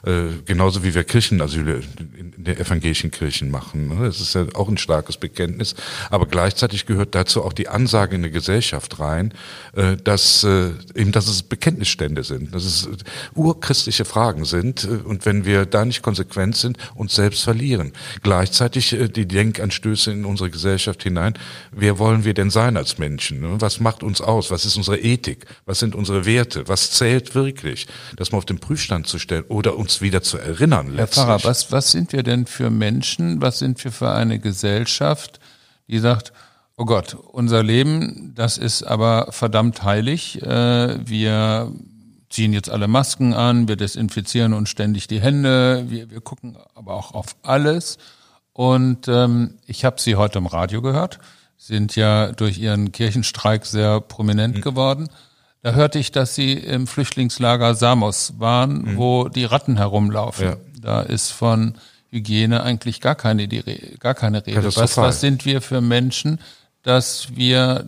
Äh, 0.06 0.42
genauso 0.46 0.84
wie 0.84 0.94
wir 0.94 1.04
Kirchenasyle 1.04 1.82
in, 2.18 2.34
der 2.44 2.60
evangelischen 2.60 3.10
Kirchen 3.10 3.50
machen. 3.50 3.88
Ne? 3.88 4.06
Das 4.06 4.20
ist 4.20 4.36
ja 4.36 4.46
auch 4.54 4.68
ein 4.68 4.78
starkes 4.78 5.16
Bekenntnis. 5.18 5.76
Aber 6.10 6.26
gleichzeitig 6.26 6.86
gehört 6.86 7.16
dazu 7.16 7.44
auch 7.44 7.54
die 7.54 7.70
Ansage 7.70 8.16
in 8.16 8.22
der 8.22 8.32
Gesellschaft 8.32 9.00
rein, 9.00 9.34
äh, 9.76 9.96
dass 9.96 10.44
äh, 10.44 10.72
eben, 10.96 11.14
dass 11.14 11.28
es 11.28 11.44
Bekenntnisstände 11.44 12.24
sind, 12.24 12.54
dass 12.54 12.66
es 12.66 12.90
urchristliche 13.34 14.04
Fragen 14.04 14.44
sind. 14.44 14.84
Äh, 14.84 14.88
und 15.06 15.26
wenn 15.26 15.46
wir 15.46 15.66
da 15.66 15.86
nicht 15.86 16.02
konsequent 16.02 16.58
sind, 16.58 16.78
uns 16.96 17.16
selbst 17.16 17.44
verlieren. 17.44 17.94
Gleichzeitig 18.24 18.94
äh, 18.94 19.08
die 19.08 19.28
Denkanstöße 19.28 20.12
in 20.12 20.26
unsere 20.26 20.50
Gesellschaft 20.50 21.04
hinein. 21.04 21.36
Wer 21.72 21.98
wollen 21.98 22.26
wir 22.26 22.34
denn 22.34 22.50
sein 22.50 22.63
als 22.64 22.98
Menschen? 22.98 23.40
Ne? 23.40 23.60
Was 23.60 23.80
macht 23.80 24.04
uns 24.04 24.22
aus? 24.22 24.52
Was 24.52 24.66
ist 24.66 24.78
unsere 24.78 24.98
Ethik? 24.98 25.46
Was 25.66 25.80
sind 25.80 25.96
unsere 25.96 26.26
Werte? 26.26 26.68
Was 26.68 26.92
zählt 26.92 27.36
wirklich? 27.36 27.88
Das 28.16 28.32
mal 28.32 28.38
auf 28.38 28.46
den 28.46 28.60
Prüfstand 28.60 29.08
zu 29.08 29.20
stellen 29.20 29.44
oder 29.50 29.78
uns 29.78 30.02
wieder 30.02 30.22
zu 30.22 30.38
erinnern. 30.38 30.88
Herr 30.88 30.96
letztlich. 30.96 31.26
Pfarrer, 31.26 31.44
was, 31.44 31.72
was 31.72 31.92
sind 31.92 32.14
wir 32.14 32.24
denn 32.24 32.46
für 32.46 32.70
Menschen? 32.70 33.42
Was 33.42 33.60
sind 33.60 33.84
wir 33.84 33.92
für 33.92 34.12
eine 34.12 34.40
Gesellschaft, 34.40 35.40
die 35.88 36.00
sagt, 36.00 36.34
oh 36.78 36.86
Gott, 36.86 37.16
unser 37.16 37.64
Leben, 37.64 38.34
das 38.36 38.58
ist 38.58 38.84
aber 38.84 39.28
verdammt 39.32 39.84
heilig. 39.84 40.42
Äh, 40.42 41.08
wir 41.08 41.72
ziehen 42.30 42.54
jetzt 42.54 42.70
alle 42.70 42.88
Masken 42.88 43.34
an, 43.34 43.68
wir 43.68 43.76
desinfizieren 43.76 44.54
uns 44.54 44.70
ständig 44.70 45.08
die 45.08 45.22
Hände, 45.22 45.86
wir, 45.88 46.10
wir 46.10 46.22
gucken 46.22 46.58
aber 46.74 46.96
auch 46.96 47.14
auf 47.14 47.36
alles. 47.44 47.98
Und 48.54 49.08
ähm, 49.08 49.56
ich 49.66 49.86
habe 49.86 50.00
Sie 50.00 50.16
heute 50.16 50.40
im 50.40 50.46
Radio 50.46 50.82
gehört 50.82 51.20
sind 51.66 51.96
ja 51.96 52.34
durch 52.34 52.58
ihren 52.58 52.92
Kirchenstreik 52.92 53.66
sehr 53.66 54.02
prominent 54.02 54.58
mhm. 54.58 54.62
geworden. 54.62 55.10
Da 55.62 55.72
hörte 55.72 55.98
ich, 55.98 56.12
dass 56.12 56.36
Sie 56.36 56.54
im 56.54 56.88
Flüchtlingslager 56.88 57.74
Samos 57.74 58.34
waren, 58.38 58.82
mhm. 58.82 58.98
wo 58.98 59.30
die 59.30 59.46
Ratten 59.46 59.78
herumlaufen. 59.78 60.46
Ja. 60.46 60.58
Da 60.82 61.02
ist 61.02 61.32
von 61.32 61.76
Hygiene 62.12 62.64
eigentlich 62.64 63.00
gar 63.00 63.16
keine, 63.16 63.48
die, 63.48 63.64
gar 64.00 64.14
keine 64.14 64.46
Rede. 64.46 64.76
Was, 64.76 64.98
was 64.98 65.22
sind 65.22 65.46
wir 65.46 65.62
für 65.62 65.80
Menschen, 65.80 66.40
dass 66.84 67.34
wir 67.36 67.86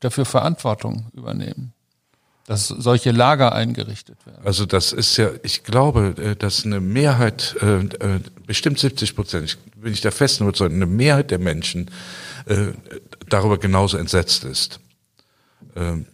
dafür 0.00 0.24
Verantwortung 0.24 1.06
übernehmen? 1.12 1.72
dass 2.46 2.68
solche 2.68 3.10
Lager 3.10 3.52
eingerichtet 3.52 4.24
werden. 4.24 4.46
Also 4.46 4.66
das 4.66 4.92
ist 4.92 5.16
ja, 5.16 5.30
ich 5.42 5.64
glaube, 5.64 6.14
äh, 6.16 6.36
dass 6.36 6.64
eine 6.64 6.80
Mehrheit, 6.80 7.56
äh, 7.60 7.78
äh, 7.78 8.20
bestimmt 8.46 8.78
70 8.78 9.16
Prozent, 9.16 9.44
ich 9.44 9.58
bin 9.74 9.92
ich 9.92 10.00
der 10.00 10.12
festen 10.12 10.44
Überzeugung, 10.44 10.76
eine 10.76 10.86
Mehrheit 10.86 11.32
der 11.32 11.40
Menschen 11.40 11.90
darüber 13.28 13.58
genauso 13.58 13.96
entsetzt 13.96 14.44
ist. 14.44 14.80
Ähm, 15.74 16.06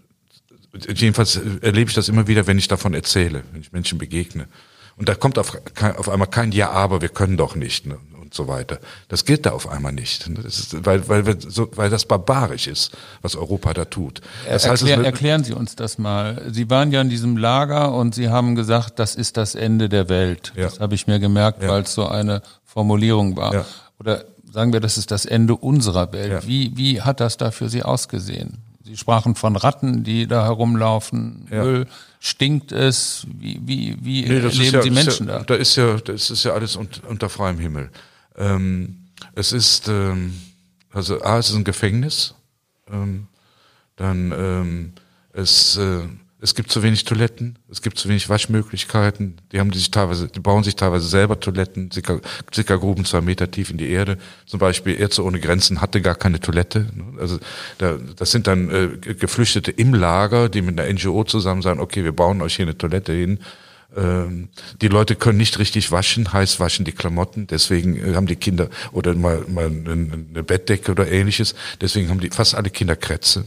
jedenfalls 0.88 1.36
erlebe 1.60 1.90
ich 1.90 1.94
das 1.94 2.08
immer 2.08 2.26
wieder, 2.26 2.46
wenn 2.46 2.58
ich 2.58 2.68
davon 2.68 2.94
erzähle, 2.94 3.44
wenn 3.52 3.60
ich 3.60 3.72
Menschen 3.72 3.98
begegne. 3.98 4.48
Und 4.96 5.08
da 5.08 5.14
kommt 5.14 5.38
auf, 5.38 5.58
auf 5.96 6.08
einmal 6.08 6.28
kein 6.28 6.52
Ja, 6.52 6.70
aber 6.70 7.00
wir 7.00 7.08
können 7.08 7.36
doch 7.36 7.54
nicht. 7.54 7.86
Ne? 7.86 7.98
und 8.32 8.34
so 8.34 8.48
weiter. 8.48 8.78
Das 9.08 9.24
gilt 9.24 9.46
da 9.46 9.50
auf 9.50 9.68
einmal 9.68 9.92
nicht. 9.92 10.28
Das 10.42 10.58
ist, 10.58 10.86
weil, 10.86 11.06
weil, 11.08 11.40
so, 11.40 11.68
weil 11.76 11.90
das 11.90 12.06
barbarisch 12.06 12.66
ist, 12.66 12.92
was 13.20 13.36
Europa 13.36 13.74
da 13.74 13.84
tut. 13.84 14.20
Das 14.48 14.66
heißt, 14.66 14.82
Erklär, 14.82 15.04
erklären 15.04 15.44
Sie 15.44 15.52
uns 15.52 15.76
das 15.76 15.98
mal. 15.98 16.42
Sie 16.50 16.68
waren 16.70 16.90
ja 16.92 17.02
in 17.02 17.10
diesem 17.10 17.36
Lager 17.36 17.92
und 17.92 18.14
Sie 18.14 18.30
haben 18.30 18.54
gesagt, 18.54 18.98
das 18.98 19.14
ist 19.14 19.36
das 19.36 19.54
Ende 19.54 19.88
der 19.88 20.08
Welt. 20.08 20.52
Ja. 20.56 20.64
Das 20.64 20.80
habe 20.80 20.94
ich 20.94 21.06
mir 21.06 21.20
gemerkt, 21.20 21.62
ja. 21.62 21.68
weil 21.68 21.82
es 21.82 21.94
so 21.94 22.06
eine 22.06 22.42
Formulierung 22.64 23.36
war. 23.36 23.52
Ja. 23.52 23.66
Oder 24.00 24.24
sagen 24.52 24.72
wir, 24.72 24.80
das 24.80 24.98
ist 24.98 25.10
das 25.10 25.24
Ende 25.24 25.56
unserer 25.56 26.12
Welt. 26.12 26.46
Wie, 26.46 26.76
wie 26.76 27.00
hat 27.00 27.20
das 27.20 27.36
da 27.38 27.50
für 27.50 27.68
Sie 27.68 27.82
ausgesehen? 27.82 28.58
Sie 28.84 28.96
sprachen 28.96 29.34
von 29.34 29.56
Ratten, 29.56 30.04
die 30.04 30.26
da 30.26 30.44
herumlaufen, 30.44 31.46
Müll. 31.48 31.86
Stinkt 32.20 32.72
es? 32.72 33.26
Wie, 33.32 33.60
wie, 33.64 33.96
wie 34.02 34.22
nee, 34.22 34.38
leben 34.40 34.74
ja, 34.74 34.80
die 34.80 34.90
Menschen 34.90 35.28
ja, 35.28 35.38
da? 35.38 35.44
Da 35.44 35.54
ist 35.54 35.76
ja, 35.76 35.96
das 35.96 36.30
ist 36.30 36.44
ja 36.44 36.52
alles 36.52 36.76
unter, 36.76 37.08
unter 37.08 37.28
freiem 37.28 37.58
Himmel. 37.58 37.90
Ähm, 38.36 39.06
es 39.34 39.52
ist, 39.52 39.88
ähm, 39.88 40.34
also 40.92 41.22
A, 41.22 41.38
es 41.38 41.50
ist 41.50 41.56
ein 41.56 41.64
Gefängnis. 41.64 42.34
Ähm, 42.92 43.28
dann 43.96 44.32
ähm, 44.32 44.92
es, 45.32 45.76
äh, 45.76 46.00
es 46.42 46.57
gibt 46.57 46.72
zu 46.72 46.83
wenig 46.83 47.05
Toiletten, 47.05 47.57
es 47.70 47.83
gibt 47.83 47.98
zu 47.98 48.09
wenig 48.09 48.28
Waschmöglichkeiten. 48.28 49.37
Die 49.52 49.61
haben 49.61 49.70
die 49.70 49.78
sich 49.78 49.92
teilweise, 49.92 50.26
die 50.26 50.40
bauen 50.40 50.64
sich 50.64 50.74
teilweise 50.74 51.07
selber 51.07 51.38
Toiletten, 51.38 51.90
Sickergruben 51.92 53.05
zwei 53.05 53.20
Meter 53.20 53.48
tief 53.48 53.70
in 53.70 53.78
die 53.78 53.88
Erde. 53.88 54.18
Zum 54.46 54.59
Beispiel 54.59 55.00
Ärzte 55.00 55.24
ohne 55.24 55.38
Grenzen 55.38 55.81
hatte 55.81 56.02
gar 56.02 56.16
keine 56.16 56.40
Toilette. 56.40 56.88
Also 57.16 57.38
da, 57.78 57.96
das 58.16 58.33
sind 58.33 58.48
dann 58.48 58.70
äh, 58.70 59.14
Geflüchtete 59.14 59.70
im 59.70 59.94
Lager, 59.94 60.48
die 60.48 60.62
mit 60.62 60.81
einer 60.81 60.92
NGO 60.92 61.22
zusammen 61.22 61.62
sagen, 61.62 61.78
okay, 61.78 62.02
wir 62.02 62.12
bauen 62.12 62.42
euch 62.42 62.57
hier 62.57 62.64
eine 62.64 62.76
Toilette 62.76 63.12
hin 63.12 63.38
ähm, 63.94 64.48
die 64.81 64.88
Leute 64.88 65.16
können 65.16 65.37
nicht 65.37 65.59
richtig 65.59 65.92
waschen, 65.92 66.33
heißt 66.33 66.61
waschen 66.61 66.87
die 66.87 66.92
Klamotten. 66.92 67.46
Deswegen 67.46 67.96
äh, 67.96 68.14
haben 68.14 68.26
die 68.26 68.37
Kinder 68.37 68.70
oder 68.90 69.14
mal, 69.14 69.44
mal 69.48 69.66
eine 69.66 70.42
Bettdecke 70.42 70.92
oder 70.92 71.11
ähnliches. 71.11 71.55
Deswegen 71.78 72.09
haben 72.09 72.18
die 72.18 72.31
fast 72.31 72.55
alle 72.55 72.70
Kinder 72.70 72.96
Krätze. 72.96 73.44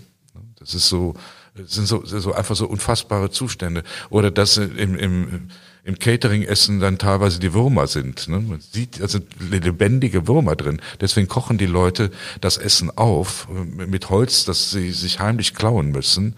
Das 0.59 0.75
ist 0.75 0.87
so, 0.87 1.15
sind 1.63 1.87
so, 1.87 2.05
so 2.05 2.33
einfach 2.33 2.55
so 2.55 2.67
unfassbare 2.67 3.29
Zustände. 3.29 3.83
Oder 4.09 4.31
dass 4.31 4.57
im, 4.57 4.95
im, 4.95 5.49
im 5.83 5.99
Catering-Essen 5.99 6.79
dann 6.79 6.97
teilweise 6.97 7.39
die 7.39 7.53
Würmer 7.53 7.87
sind. 7.87 8.27
Ne? 8.27 8.39
Man 8.39 8.59
sieht, 8.59 9.01
also 9.01 9.19
lebendige 9.39 10.27
Würmer 10.27 10.55
drin. 10.55 10.81
Deswegen 10.99 11.27
kochen 11.27 11.57
die 11.57 11.65
Leute 11.65 12.11
das 12.41 12.57
Essen 12.57 12.95
auf 12.97 13.47
äh, 13.49 13.85
mit 13.85 14.09
Holz, 14.09 14.45
das 14.45 14.71
sie 14.71 14.91
sich 14.91 15.19
heimlich 15.19 15.53
klauen 15.53 15.91
müssen 15.91 16.35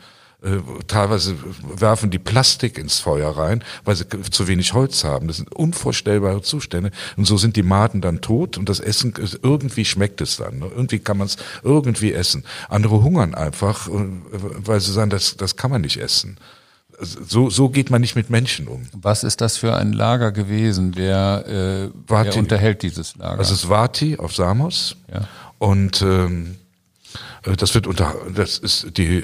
teilweise 0.88 1.36
werfen 1.76 2.12
die 2.12 2.20
Plastik 2.20 2.78
ins 2.78 3.00
Feuer 3.00 3.36
rein, 3.36 3.64
weil 3.86 3.96
sie 3.96 4.06
zu 4.08 4.48
wenig 4.48 4.74
Holz 4.74 5.04
haben. 5.04 5.28
Das 5.28 5.38
sind 5.38 5.54
unvorstellbare 5.54 6.44
Zustände. 6.44 6.92
Und 7.16 7.26
so 7.26 7.38
sind 7.38 7.56
die 7.56 7.64
Maden 7.64 8.02
dann 8.02 8.22
tot 8.22 8.58
und 8.58 8.70
das 8.70 8.80
Essen, 8.80 9.14
irgendwie 9.42 9.84
schmeckt 9.84 10.22
es 10.22 10.38
dann. 10.38 10.60
Ne? 10.60 10.68
Irgendwie 10.68 11.00
kann 11.00 11.18
man 11.18 11.26
es 11.26 11.38
irgendwie 11.64 12.14
essen. 12.14 12.44
Andere 12.70 13.02
hungern 13.04 13.34
einfach, 13.34 13.88
äh, 13.88 13.92
weil 14.32 14.80
sie 14.80 14.92
sagen, 14.92 15.10
das, 15.10 15.38
das 15.38 15.56
kann 15.56 15.72
man 15.72 15.82
nicht 15.82 15.98
essen. 15.98 16.38
So, 17.00 17.50
so 17.50 17.70
geht 17.70 17.90
man 17.90 18.02
nicht 18.02 18.16
mit 18.16 18.30
Menschen 18.30 18.68
um. 18.68 18.88
Was 18.94 19.24
ist 19.24 19.42
das 19.42 19.58
für 19.58 19.76
ein 19.76 19.94
Lager 19.94 20.32
gewesen? 20.32 20.94
Wer, 20.96 21.46
äh, 21.48 21.90
wer 22.08 22.36
unterhält 22.38 22.84
dieses 22.84 23.16
Lager? 23.16 23.38
Das 23.38 23.52
ist 23.52 23.70
Vati 23.70 24.18
auf 24.18 24.36
Samos. 24.36 24.98
Ja. 25.12 25.28
Und 25.60 26.02
ähm, 26.04 26.58
äh, 27.44 27.56
das 27.56 27.74
wird 27.74 27.88
unter, 27.88 28.16
das 28.34 28.58
ist 28.60 28.98
die 28.98 29.24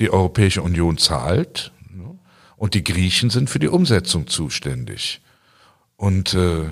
die 0.00 0.10
Europäische 0.10 0.62
Union 0.62 0.98
zahlt 0.98 1.72
ne? 1.94 2.18
und 2.56 2.74
die 2.74 2.82
Griechen 2.82 3.30
sind 3.30 3.48
für 3.48 3.58
die 3.58 3.68
Umsetzung 3.68 4.26
zuständig. 4.26 5.20
Und 5.96 6.34
äh, 6.34 6.64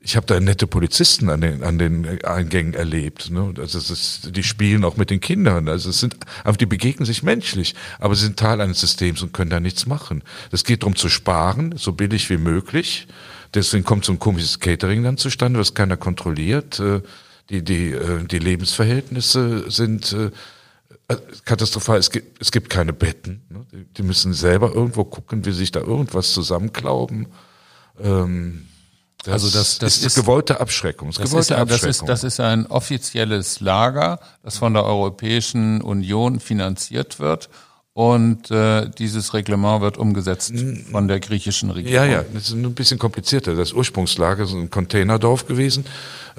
ich 0.00 0.16
habe 0.16 0.26
da 0.26 0.40
nette 0.40 0.66
Polizisten 0.66 1.30
an 1.30 1.40
den, 1.40 1.62
an 1.62 1.78
den 1.78 2.24
Eingängen 2.24 2.74
erlebt. 2.74 3.30
Ne? 3.30 3.54
Also 3.56 3.78
es 3.78 3.88
ist, 3.88 4.36
die 4.36 4.42
spielen 4.42 4.84
auch 4.84 4.96
mit 4.96 5.10
den 5.10 5.20
Kindern. 5.20 5.68
Also 5.68 5.90
es 5.90 6.00
sind, 6.00 6.16
aber 6.42 6.56
die 6.56 6.66
begegnen 6.66 7.06
sich 7.06 7.22
menschlich, 7.22 7.76
aber 8.00 8.16
sie 8.16 8.24
sind 8.24 8.38
Teil 8.38 8.60
eines 8.60 8.80
Systems 8.80 9.22
und 9.22 9.32
können 9.32 9.50
da 9.50 9.60
nichts 9.60 9.86
machen. 9.86 10.24
Es 10.50 10.64
geht 10.64 10.82
darum 10.82 10.96
zu 10.96 11.08
sparen, 11.08 11.74
so 11.76 11.92
billig 11.92 12.28
wie 12.30 12.36
möglich. 12.36 13.06
Deswegen 13.54 13.84
kommt 13.84 14.04
so 14.04 14.12
ein 14.12 14.18
komisches 14.18 14.58
Catering 14.58 15.04
dann 15.04 15.18
zustande, 15.18 15.60
was 15.60 15.74
keiner 15.74 15.96
kontrolliert. 15.96 16.80
Äh, 16.80 17.02
die, 17.50 17.62
die, 17.62 17.92
äh, 17.92 18.24
die 18.24 18.38
Lebensverhältnisse 18.38 19.70
sind 19.70 20.12
äh, 20.12 20.30
katastrophal. 21.44 21.98
Es 21.98 22.10
gibt, 22.10 22.40
es 22.40 22.52
gibt 22.52 22.70
keine 22.70 22.92
Betten. 22.92 23.42
Ne? 23.48 23.66
Die 23.96 24.02
müssen 24.02 24.34
selber 24.34 24.72
irgendwo 24.72 25.04
gucken, 25.04 25.44
wie 25.44 25.52
sich 25.52 25.72
da 25.72 25.80
irgendwas 25.80 26.32
zusammenklauben. 26.32 27.28
Ähm, 28.00 28.68
das 29.24 29.34
also 29.34 29.56
das, 29.56 29.78
das 29.78 29.98
ist, 29.98 30.06
ist 30.06 30.14
gewollte 30.16 30.60
Abschreckung. 30.60 31.10
Das, 31.10 31.18
gewollte 31.18 31.54
ist, 31.54 31.60
Abschreckung. 31.60 31.86
Das, 31.86 31.96
ist, 31.96 32.08
das 32.08 32.24
ist 32.24 32.40
ein 32.40 32.66
offizielles 32.66 33.60
Lager, 33.60 34.18
das 34.42 34.58
von 34.58 34.74
der 34.74 34.84
Europäischen 34.84 35.80
Union 35.80 36.40
finanziert 36.40 37.20
wird 37.20 37.48
und 37.94 38.50
äh, 38.50 38.88
dieses 38.88 39.34
Reglement 39.34 39.82
wird 39.82 39.98
umgesetzt 39.98 40.52
von 40.90 41.08
der 41.08 41.20
griechischen 41.20 41.70
Regierung. 41.70 41.94
Ja, 41.94 42.04
ja, 42.06 42.24
das 42.32 42.44
ist 42.44 42.52
ein 42.52 42.74
bisschen 42.74 42.98
komplizierter. 42.98 43.54
Das 43.54 43.74
Ursprungslager 43.74 44.44
ist 44.44 44.52
ein 44.52 44.70
Containerdorf 44.70 45.46
gewesen, 45.46 45.84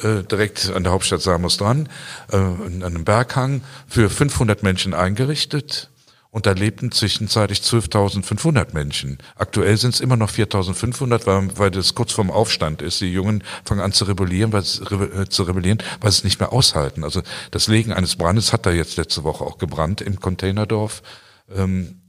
äh, 0.02 0.24
direkt 0.24 0.72
an 0.72 0.84
der 0.84 0.94
Hauptstadt 0.94 1.22
Samos 1.22 1.58
dran, 1.58 1.90
äh, 2.32 2.38
an 2.38 2.82
einem 2.84 3.06
Berghang, 3.06 3.62
für 3.88 4.10
500 4.10 4.64
Menschen 4.64 4.96
eingerichtet. 4.96 5.90
Und 6.32 6.48
da 6.48 6.54
lebten 6.54 6.92
zwischenzeitlich 6.92 7.60
12.500 7.60 8.74
Menschen. 8.74 9.20
Aktuell 9.36 9.78
sind 9.78 9.94
es 9.94 10.00
immer 10.00 10.18
noch 10.18 10.32
4.500, 10.32 11.28
weil, 11.28 11.50
weil 11.60 11.70
das 11.70 11.94
kurz 11.94 12.12
vorm 12.12 12.32
Aufstand 12.32 12.82
ist. 12.82 13.00
Die 13.02 13.14
Jungen 13.14 13.44
fangen 13.64 13.82
an 13.82 13.92
zu 13.92 14.06
rebellieren, 14.06 14.52
weil, 14.52 14.64
äh, 14.64 15.30
zu 15.30 15.44
rebellieren, 15.44 15.78
weil 16.02 16.10
sie 16.10 16.18
es 16.18 16.24
nicht 16.24 16.40
mehr 16.40 16.52
aushalten. 16.52 17.04
Also 17.04 17.22
das 17.52 17.68
Legen 17.68 17.94
eines 17.94 18.16
Brandes 18.16 18.52
hat 18.52 18.66
da 18.66 18.72
jetzt 18.72 18.98
letzte 18.98 19.24
Woche 19.24 19.44
auch 19.44 19.60
gebrannt 19.60 20.02
im 20.02 20.20
Containerdorf 20.20 21.04
ähm, 21.54 22.00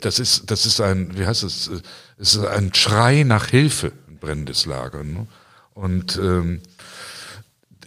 das 0.00 0.18
ist, 0.18 0.50
das 0.50 0.66
ist 0.66 0.80
ein, 0.80 1.16
wie 1.16 1.26
heißt 1.26 1.42
es, 1.42 1.70
es 2.18 2.34
ist 2.36 2.44
ein 2.44 2.72
Schrei 2.74 3.22
nach 3.22 3.46
Hilfe, 3.46 3.92
ein 4.08 4.18
brennendes 4.18 4.66
Lager. 4.66 5.04
Ne? 5.04 5.26
Und 5.74 6.16
ähm, 6.16 6.60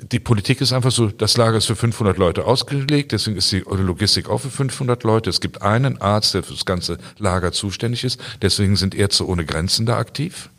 die 0.01 0.19
Politik 0.19 0.61
ist 0.61 0.73
einfach 0.73 0.91
so, 0.91 1.07
das 1.07 1.37
Lager 1.37 1.57
ist 1.57 1.65
für 1.65 1.75
500 1.75 2.17
Leute 2.17 2.45
ausgelegt, 2.45 3.11
deswegen 3.11 3.37
ist 3.37 3.51
die 3.51 3.59
Logistik 3.59 4.29
auch 4.29 4.39
für 4.39 4.49
500 4.49 5.03
Leute. 5.03 5.29
Es 5.29 5.41
gibt 5.41 5.61
einen 5.61 5.99
Arzt, 6.01 6.33
der 6.33 6.43
für 6.43 6.53
das 6.53 6.65
ganze 6.65 6.97
Lager 7.17 7.51
zuständig 7.51 8.03
ist, 8.03 8.19
deswegen 8.41 8.75
sind 8.75 8.93
Ärzte 8.93 9.27
ohne 9.27 9.45
Grenzen 9.45 9.85
da 9.85 9.97
aktiv. 9.97 10.49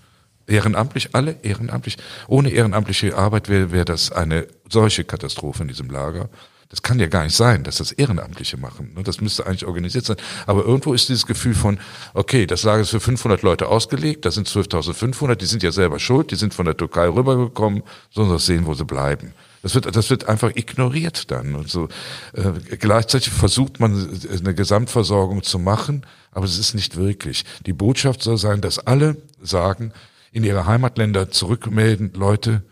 Ehrenamtlich, 0.46 1.14
alle 1.14 1.36
ehrenamtlich. 1.42 1.98
Ohne 2.26 2.50
ehrenamtliche 2.50 3.16
Arbeit 3.16 3.50
wäre 3.50 3.70
wär 3.70 3.84
das 3.84 4.10
eine 4.10 4.46
solche 4.70 5.04
Katastrophe 5.04 5.62
in 5.62 5.68
diesem 5.68 5.90
Lager. 5.90 6.30
Das 6.70 6.82
kann 6.82 7.00
ja 7.00 7.06
gar 7.06 7.24
nicht 7.24 7.34
sein, 7.34 7.64
dass 7.64 7.78
das 7.78 7.92
Ehrenamtliche 7.92 8.58
machen. 8.58 8.92
Ne? 8.94 9.02
Das 9.02 9.22
müsste 9.22 9.46
eigentlich 9.46 9.64
organisiert 9.64 10.04
sein. 10.04 10.18
Aber 10.46 10.64
irgendwo 10.66 10.92
ist 10.92 11.08
dieses 11.08 11.26
Gefühl 11.26 11.54
von, 11.54 11.78
okay, 12.12 12.46
das 12.46 12.62
Lager 12.62 12.82
ist 12.82 12.90
für 12.90 13.00
500 13.00 13.40
Leute 13.42 13.68
ausgelegt, 13.68 14.26
das 14.26 14.34
sind 14.34 14.48
12.500, 14.48 15.36
die 15.36 15.46
sind 15.46 15.62
ja 15.62 15.72
selber 15.72 15.98
schuld, 15.98 16.30
die 16.30 16.36
sind 16.36 16.52
von 16.52 16.66
der 16.66 16.76
Türkei 16.76 17.08
rübergekommen, 17.08 17.82
sollen 18.10 18.28
das 18.28 18.44
sehen, 18.44 18.66
wo 18.66 18.74
sie 18.74 18.84
bleiben. 18.84 19.32
Das 19.62 19.74
wird, 19.74 19.96
das 19.96 20.10
wird 20.10 20.28
einfach 20.28 20.54
ignoriert 20.54 21.30
dann. 21.30 21.54
Und 21.54 21.70
so, 21.70 21.88
äh, 22.34 22.76
gleichzeitig 22.76 23.32
versucht 23.32 23.80
man 23.80 24.20
eine 24.30 24.54
Gesamtversorgung 24.54 25.42
zu 25.42 25.58
machen, 25.58 26.04
aber 26.32 26.44
es 26.44 26.58
ist 26.58 26.74
nicht 26.74 26.96
wirklich. 26.96 27.44
Die 27.64 27.72
Botschaft 27.72 28.22
soll 28.22 28.36
sein, 28.36 28.60
dass 28.60 28.78
alle 28.78 29.16
sagen, 29.42 29.92
in 30.32 30.44
ihre 30.44 30.66
Heimatländer 30.66 31.30
zurückmelden, 31.30 32.12
Leute, 32.14 32.62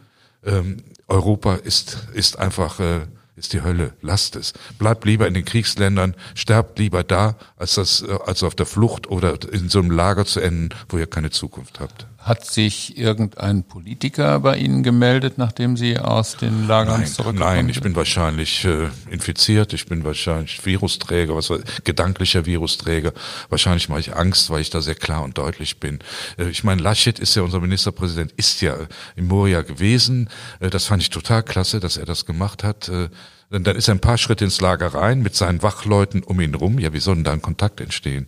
ähm, 0.45 0.83
Europa 1.09 1.55
ist, 1.55 2.09
ist 2.15 2.39
einfach 2.39 2.79
äh, 2.79 3.01
ist 3.37 3.53
die 3.53 3.63
Hölle. 3.63 3.93
Lasst 4.01 4.35
es. 4.35 4.55
Bleibt 4.79 5.05
lieber 5.05 5.29
in 5.29 5.35
den 5.35 5.45
Kriegsländern, 5.45 6.15
sterbt 6.35 6.79
lieber 6.79 7.05
da, 7.05 7.37
als 7.57 7.75
das, 7.75 8.03
äh, 8.03 8.19
als 8.25 8.43
auf 8.43 8.55
der 8.55 8.67
Flucht 8.67 9.09
oder 9.09 9.39
in 9.53 9.69
so 9.69 9.79
einem 9.79 9.91
Lager 9.91 10.25
zu 10.25 10.41
enden, 10.41 10.71
wo 10.89 10.99
ihr 10.99 11.07
keine 11.07 11.31
Zukunft 11.31 11.81
habt. 11.81 12.07
Hat 12.27 12.45
sich 12.45 12.99
irgendein 12.99 13.63
Politiker 13.63 14.41
bei 14.41 14.57
Ihnen 14.57 14.83
gemeldet, 14.83 15.39
nachdem 15.39 15.77
Sie 15.77 15.97
aus 15.97 16.37
den 16.37 16.67
Lagern 16.67 16.99
nein, 16.99 17.07
zurückgekommen 17.07 17.55
Nein, 17.55 17.69
ich 17.69 17.81
bin 17.81 17.95
wahrscheinlich 17.95 18.65
äh, 18.65 18.89
infiziert, 19.09 19.73
ich 19.73 19.87
bin 19.87 20.03
wahrscheinlich 20.03 20.67
Virusträger, 20.67 21.37
was 21.37 21.53
gedanklicher 21.85 22.45
Virusträger. 22.45 23.13
Wahrscheinlich 23.49 23.89
mache 23.89 24.01
ich 24.01 24.17
Angst, 24.17 24.51
weil 24.51 24.61
ich 24.61 24.71
da 24.71 24.81
sehr 24.81 24.97
klar 24.97 25.23
und 25.23 25.39
deutlich 25.39 25.79
bin. 25.79 26.01
Äh, 26.37 26.49
ich 26.49 26.65
meine, 26.65 26.83
Laschet 26.83 27.17
ist 27.21 27.37
ja 27.37 27.43
unser 27.43 27.61
Ministerpräsident, 27.61 28.33
ist 28.33 28.61
ja 28.61 28.77
in 29.15 29.29
Moria 29.29 29.63
gewesen. 29.63 30.29
Äh, 30.59 30.71
das 30.71 30.87
fand 30.87 31.03
ich 31.03 31.11
total 31.11 31.45
klasse, 31.45 31.79
dass 31.79 31.97
er 31.97 32.07
das 32.07 32.27
gemacht 32.27 32.65
hat. 32.65 32.89
Äh, 32.89 33.09
dann 33.51 33.77
ist 33.77 33.87
er 33.87 33.95
ein 33.95 34.01
paar 34.01 34.19
Schritte 34.19 34.45
ins 34.45 34.61
Lager 34.61 34.89
rein 34.89 35.23
mit 35.23 35.37
seinen 35.37 35.63
Wachleuten 35.63 36.25
um 36.25 36.41
ihn 36.41 36.57
rum. 36.57 36.81
Ja, 36.81 36.93
wie 36.93 36.99
soll 36.99 37.15
denn 37.15 37.23
da 37.23 37.33
ein 37.33 37.43
Kontakt 37.43 37.81
entstehen? 37.81 38.27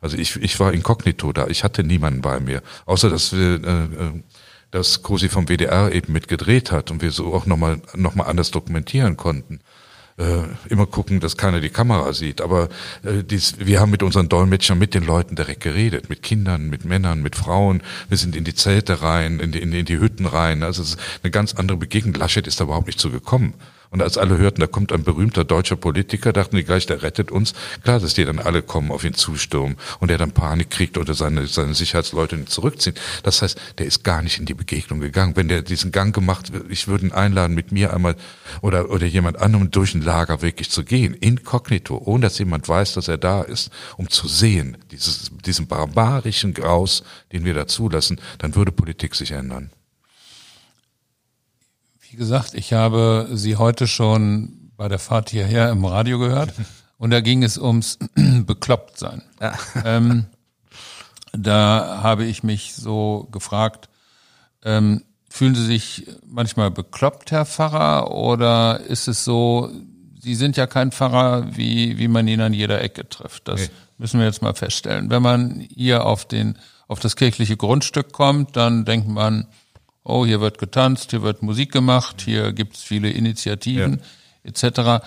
Also 0.00 0.16
ich, 0.16 0.36
ich 0.36 0.58
war 0.60 0.72
inkognito 0.72 1.32
da, 1.32 1.46
ich 1.48 1.64
hatte 1.64 1.84
niemanden 1.84 2.22
bei 2.22 2.40
mir, 2.40 2.62
außer 2.86 3.10
dass 3.10 3.32
wir 3.32 3.64
äh, 3.64 3.84
äh 3.84 4.22
dass 4.70 5.02
Cosi 5.02 5.28
vom 5.28 5.48
WDR 5.48 5.92
eben 5.92 6.12
mitgedreht 6.12 6.70
hat 6.70 6.92
und 6.92 7.02
wir 7.02 7.10
so 7.10 7.34
auch 7.34 7.44
nochmal 7.44 7.80
noch 7.96 8.14
mal 8.14 8.24
anders 8.24 8.52
dokumentieren 8.52 9.16
konnten. 9.16 9.60
Äh, 10.16 10.42
immer 10.68 10.86
gucken, 10.86 11.18
dass 11.18 11.36
keiner 11.36 11.60
die 11.60 11.70
Kamera 11.70 12.12
sieht. 12.12 12.40
Aber 12.40 12.68
äh, 13.02 13.24
dies, 13.24 13.54
wir 13.58 13.80
haben 13.80 13.90
mit 13.90 14.02
unseren 14.02 14.28
Dolmetschern, 14.28 14.78
mit 14.78 14.92
den 14.94 15.04
Leuten 15.04 15.34
direkt 15.34 15.62
geredet, 15.62 16.10
mit 16.10 16.22
Kindern, 16.22 16.68
mit 16.68 16.84
Männern, 16.84 17.22
mit 17.22 17.36
Frauen. 17.36 17.82
Wir 18.08 18.18
sind 18.18 18.36
in 18.36 18.44
die 18.44 18.54
Zelte 18.54 19.02
rein, 19.02 19.40
in 19.40 19.52
die, 19.52 19.60
in 19.60 19.84
die 19.84 19.98
Hütten 19.98 20.26
rein. 20.26 20.62
Also 20.62 20.82
es 20.82 20.90
ist 20.90 21.00
eine 21.22 21.30
ganz 21.30 21.54
andere 21.54 21.78
Begegnung. 21.78 22.14
Laschet 22.14 22.46
ist 22.46 22.60
da 22.60 22.64
überhaupt 22.64 22.86
nicht 22.86 23.00
so 23.00 23.10
gekommen. 23.10 23.54
Und 23.90 24.02
als 24.02 24.16
alle 24.16 24.38
hörten, 24.38 24.60
da 24.60 24.68
kommt 24.68 24.92
ein 24.92 25.02
berühmter 25.02 25.44
deutscher 25.44 25.74
Politiker, 25.74 26.32
dachten 26.32 26.54
die 26.54 26.62
gleich, 26.62 26.86
der 26.86 27.02
rettet 27.02 27.32
uns. 27.32 27.54
Klar, 27.82 27.98
dass 27.98 28.14
die 28.14 28.24
dann 28.24 28.38
alle 28.38 28.62
kommen, 28.62 28.92
auf 28.92 29.02
ihn 29.02 29.14
zustürmen 29.14 29.76
und 29.98 30.12
er 30.12 30.18
dann 30.18 30.30
Panik 30.30 30.70
kriegt 30.70 30.96
oder 30.96 31.14
seine, 31.14 31.48
seine 31.48 31.74
Sicherheitsleute 31.74 32.44
zurückziehen. 32.44 32.94
Das 33.24 33.42
heißt, 33.42 33.58
der 33.78 33.86
ist 33.86 34.04
gar 34.04 34.22
nicht 34.22 34.38
in 34.38 34.46
die 34.46 34.54
Begegnung 34.54 35.00
gegangen. 35.00 35.34
Wenn 35.34 35.48
der 35.48 35.62
diesen 35.62 35.90
Gang 35.90 36.14
gemacht, 36.14 36.52
ich 36.68 36.86
würde 36.86 37.06
ihn 37.06 37.12
einladen, 37.12 37.54
mit 37.54 37.72
mir 37.72 37.92
einmal 37.92 38.14
oder, 38.60 38.90
oder 38.90 39.06
jemand 39.06 39.40
anderem 39.40 39.72
durch 39.72 39.94
ein 39.94 40.02
Lager 40.02 40.40
wirklich 40.40 40.70
zu 40.70 40.84
gehen, 40.84 41.14
inkognito, 41.14 42.00
ohne 42.04 42.26
dass 42.26 42.38
jemand 42.38 42.68
weiß, 42.68 42.94
dass 42.94 43.08
er 43.08 43.18
da 43.18 43.42
ist, 43.42 43.70
um 43.96 44.08
zu 44.08 44.28
sehen, 44.28 44.78
dieses, 44.92 45.32
diesen 45.44 45.66
barbarischen 45.66 46.54
Graus, 46.54 47.02
den 47.32 47.44
wir 47.44 47.54
da 47.54 47.66
zulassen, 47.66 48.20
dann 48.38 48.54
würde 48.54 48.70
Politik 48.70 49.16
sich 49.16 49.32
ändern. 49.32 49.70
Wie 52.10 52.16
gesagt, 52.16 52.54
ich 52.54 52.72
habe 52.72 53.28
Sie 53.34 53.54
heute 53.54 53.86
schon 53.86 54.72
bei 54.76 54.88
der 54.88 54.98
Fahrt 54.98 55.30
hierher 55.30 55.70
im 55.70 55.84
Radio 55.84 56.18
gehört 56.18 56.52
und 56.98 57.10
da 57.10 57.20
ging 57.20 57.44
es 57.44 57.56
ums 57.56 57.98
Beklopptsein. 58.16 59.22
Ja. 59.40 59.54
Ähm, 59.84 60.26
da 61.32 62.00
habe 62.02 62.24
ich 62.24 62.42
mich 62.42 62.74
so 62.74 63.28
gefragt, 63.30 63.88
ähm, 64.64 65.04
fühlen 65.28 65.54
Sie 65.54 65.64
sich 65.64 66.08
manchmal 66.26 66.72
bekloppt, 66.72 67.30
Herr 67.30 67.46
Pfarrer, 67.46 68.10
oder 68.10 68.80
ist 68.80 69.06
es 69.06 69.22
so, 69.22 69.70
Sie 70.20 70.34
sind 70.34 70.56
ja 70.56 70.66
kein 70.66 70.90
Pfarrer, 70.90 71.56
wie, 71.56 71.96
wie 71.98 72.08
man 72.08 72.26
ihn 72.26 72.40
an 72.40 72.52
jeder 72.52 72.82
Ecke 72.82 73.08
trifft. 73.08 73.46
Das 73.46 73.60
nee. 73.60 73.68
müssen 73.98 74.18
wir 74.18 74.26
jetzt 74.26 74.42
mal 74.42 74.54
feststellen. 74.54 75.10
Wenn 75.10 75.22
man 75.22 75.60
hier 75.60 76.04
auf 76.04 76.24
den, 76.24 76.58
auf 76.88 76.98
das 76.98 77.14
kirchliche 77.14 77.56
Grundstück 77.56 78.10
kommt, 78.10 78.56
dann 78.56 78.84
denkt 78.84 79.06
man, 79.06 79.46
oh, 80.04 80.24
hier 80.26 80.40
wird 80.40 80.58
getanzt, 80.58 81.10
hier 81.10 81.22
wird 81.22 81.42
Musik 81.42 81.72
gemacht, 81.72 82.22
hier 82.22 82.52
gibt's 82.52 82.82
viele 82.82 83.10
Initiativen 83.10 84.00
ja. 84.44 84.50
etc. 84.50 85.04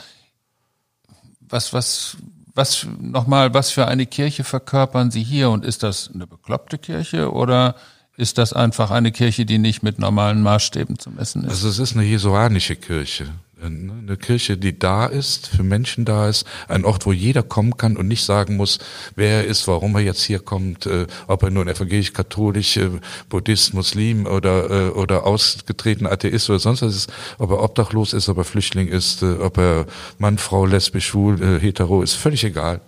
Was, 1.40 1.74
was, 1.74 2.18
was 2.54 2.88
nochmal, 3.00 3.54
was 3.54 3.72
für 3.72 3.88
eine 3.88 4.06
Kirche 4.06 4.44
verkörpern 4.44 5.12
Sie 5.12 5.24
hier? 5.24 5.50
Und 5.50 5.66
ist 5.66 5.84
das 5.84 6.12
eine 6.14 6.28
bekloppte 6.28 6.78
Kirche 6.78 7.32
oder 7.32 7.76
ist 8.16 8.38
das 8.38 8.54
einfach 8.54 8.92
eine 8.92 9.12
Kirche, 9.12 9.46
die 9.46 9.58
nicht 9.58 9.82
mit 9.82 9.98
normalen 9.98 10.42
Maßstäben 10.42 11.00
zu 11.00 11.10
messen 11.10 11.44
ist? 11.44 11.50
Also 11.50 11.70
es 11.70 11.80
ist 11.80 11.96
eine 11.96 12.06
jesuanische 12.06 12.76
Kirche. 12.76 13.28
Ne? 13.70 13.94
Eine 14.06 14.18
Kirche, 14.18 14.58
die 14.58 14.78
da 14.78 15.06
ist, 15.06 15.48
für 15.48 15.64
Menschen 15.64 16.06
da 16.06 16.28
ist, 16.30 16.46
ein 16.68 16.86
Ort, 16.86 17.06
wo 17.06 17.12
jeder 17.12 17.44
kommen 17.44 17.78
kann 17.78 17.98
und 17.98 18.08
nicht 18.08 18.24
sagen 18.24 18.58
muss, 18.58 18.80
wer 19.16 19.38
er 19.38 19.46
ist, 19.46 19.68
warum 19.68 19.96
er 19.96 20.02
jetzt 20.02 20.24
hier 20.24 20.40
kommt, 20.40 20.86
äh, 20.86 21.08
ob 21.28 21.44
er 21.44 21.50
nun 21.50 21.68
evangelisch, 21.68 22.14
katholisch, 22.14 22.78
äh, 22.78 22.90
Buddhist, 23.30 23.74
Muslim 23.74 24.26
oder, 24.26 24.70
äh, 24.70 24.90
oder 24.90 25.26
ausgetreten 25.26 26.08
Atheist 26.08 26.50
oder 26.50 26.60
sonst 26.60 26.82
was 26.82 26.96
ist, 26.96 27.14
ob 27.38 27.52
er 27.52 27.62
obdachlos 27.62 28.14
ist, 28.14 28.30
ob 28.30 28.38
er 28.38 28.44
Flüchtling 28.44 28.88
ist, 28.88 29.22
äh, 29.22 29.34
ob 29.34 29.58
er 29.58 29.86
Mann, 30.18 30.38
Frau, 30.38 30.66
lesbisch, 30.66 31.08
schwul, 31.08 31.42
äh, 31.42 31.60
hetero, 31.60 32.02
ist 32.02 32.14
völlig 32.14 32.44
egal. 32.44 32.82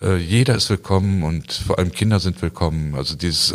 Äh, 0.00 0.16
jeder 0.16 0.56
ist 0.56 0.70
willkommen 0.70 1.22
und 1.22 1.52
vor 1.52 1.78
allem 1.78 1.92
Kinder 1.92 2.20
sind 2.20 2.40
willkommen. 2.42 2.94
Also 2.94 3.16
dieses, 3.16 3.52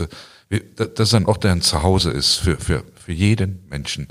äh, 0.49 0.60
das 0.75 1.10
ist 1.10 1.13
ein 1.13 1.25
Ort, 1.25 1.43
der 1.43 1.51
ein 1.51 1.62
Zuhause 1.62 2.12
ist 2.12 2.36
für, 2.36 2.58
für, 2.58 2.84
für 2.95 3.12
jeden 3.12 3.63
Menschen. 3.69 4.08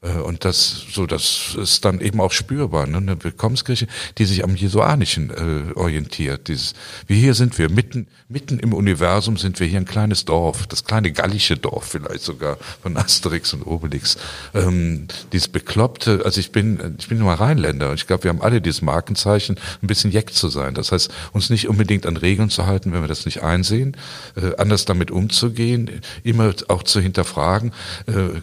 Äh, 0.00 0.18
und 0.20 0.44
das, 0.44 0.84
so, 0.92 1.06
das 1.06 1.56
ist 1.56 1.84
dann 1.84 2.00
eben 2.00 2.20
auch 2.20 2.32
spürbar, 2.32 2.86
ne? 2.86 2.98
eine 2.98 3.22
Willkommenskirche, 3.22 3.86
die 4.18 4.24
sich 4.24 4.44
am 4.44 4.54
Jesuanischen 4.54 5.30
äh, 5.30 5.72
orientiert. 5.74 6.48
Dieses, 6.48 6.74
wie 7.06 7.20
hier 7.20 7.34
sind 7.34 7.58
wir, 7.58 7.68
mitten, 7.70 8.06
mitten 8.28 8.58
im 8.58 8.72
Universum 8.72 9.36
sind 9.36 9.58
wir 9.60 9.66
hier 9.66 9.78
ein 9.78 9.84
kleines 9.84 10.24
Dorf, 10.24 10.66
das 10.66 10.84
kleine 10.84 11.12
gallische 11.12 11.56
Dorf 11.56 11.88
vielleicht 11.88 12.22
sogar 12.22 12.58
von 12.82 12.96
Asterix 12.96 13.52
und 13.52 13.66
Obelix. 13.66 14.18
Ähm, 14.54 15.08
dieses 15.32 15.48
bekloppte, 15.48 16.22
also 16.24 16.38
ich 16.40 16.52
bin, 16.52 16.96
ich 16.98 17.08
bin 17.08 17.18
nur 17.18 17.32
Rheinländer 17.32 17.90
und 17.90 17.94
ich 17.96 18.06
glaube, 18.06 18.24
wir 18.24 18.30
haben 18.30 18.42
alle 18.42 18.60
dieses 18.60 18.82
Markenzeichen, 18.82 19.56
ein 19.82 19.86
bisschen 19.86 20.12
jeck 20.12 20.32
zu 20.32 20.48
sein. 20.48 20.74
Das 20.74 20.92
heißt, 20.92 21.10
uns 21.32 21.50
nicht 21.50 21.68
unbedingt 21.68 22.06
an 22.06 22.16
Regeln 22.16 22.50
zu 22.50 22.66
halten, 22.66 22.92
wenn 22.92 23.00
wir 23.00 23.08
das 23.08 23.24
nicht 23.24 23.42
einsehen, 23.42 23.96
äh, 24.36 24.56
anders 24.56 24.84
damit 24.84 25.10
umzugehen, 25.10 26.00
immer 26.22 26.54
auch 26.68 26.82
zu 26.82 27.00
hinterfragen, 27.00 27.72
äh, 28.06 28.40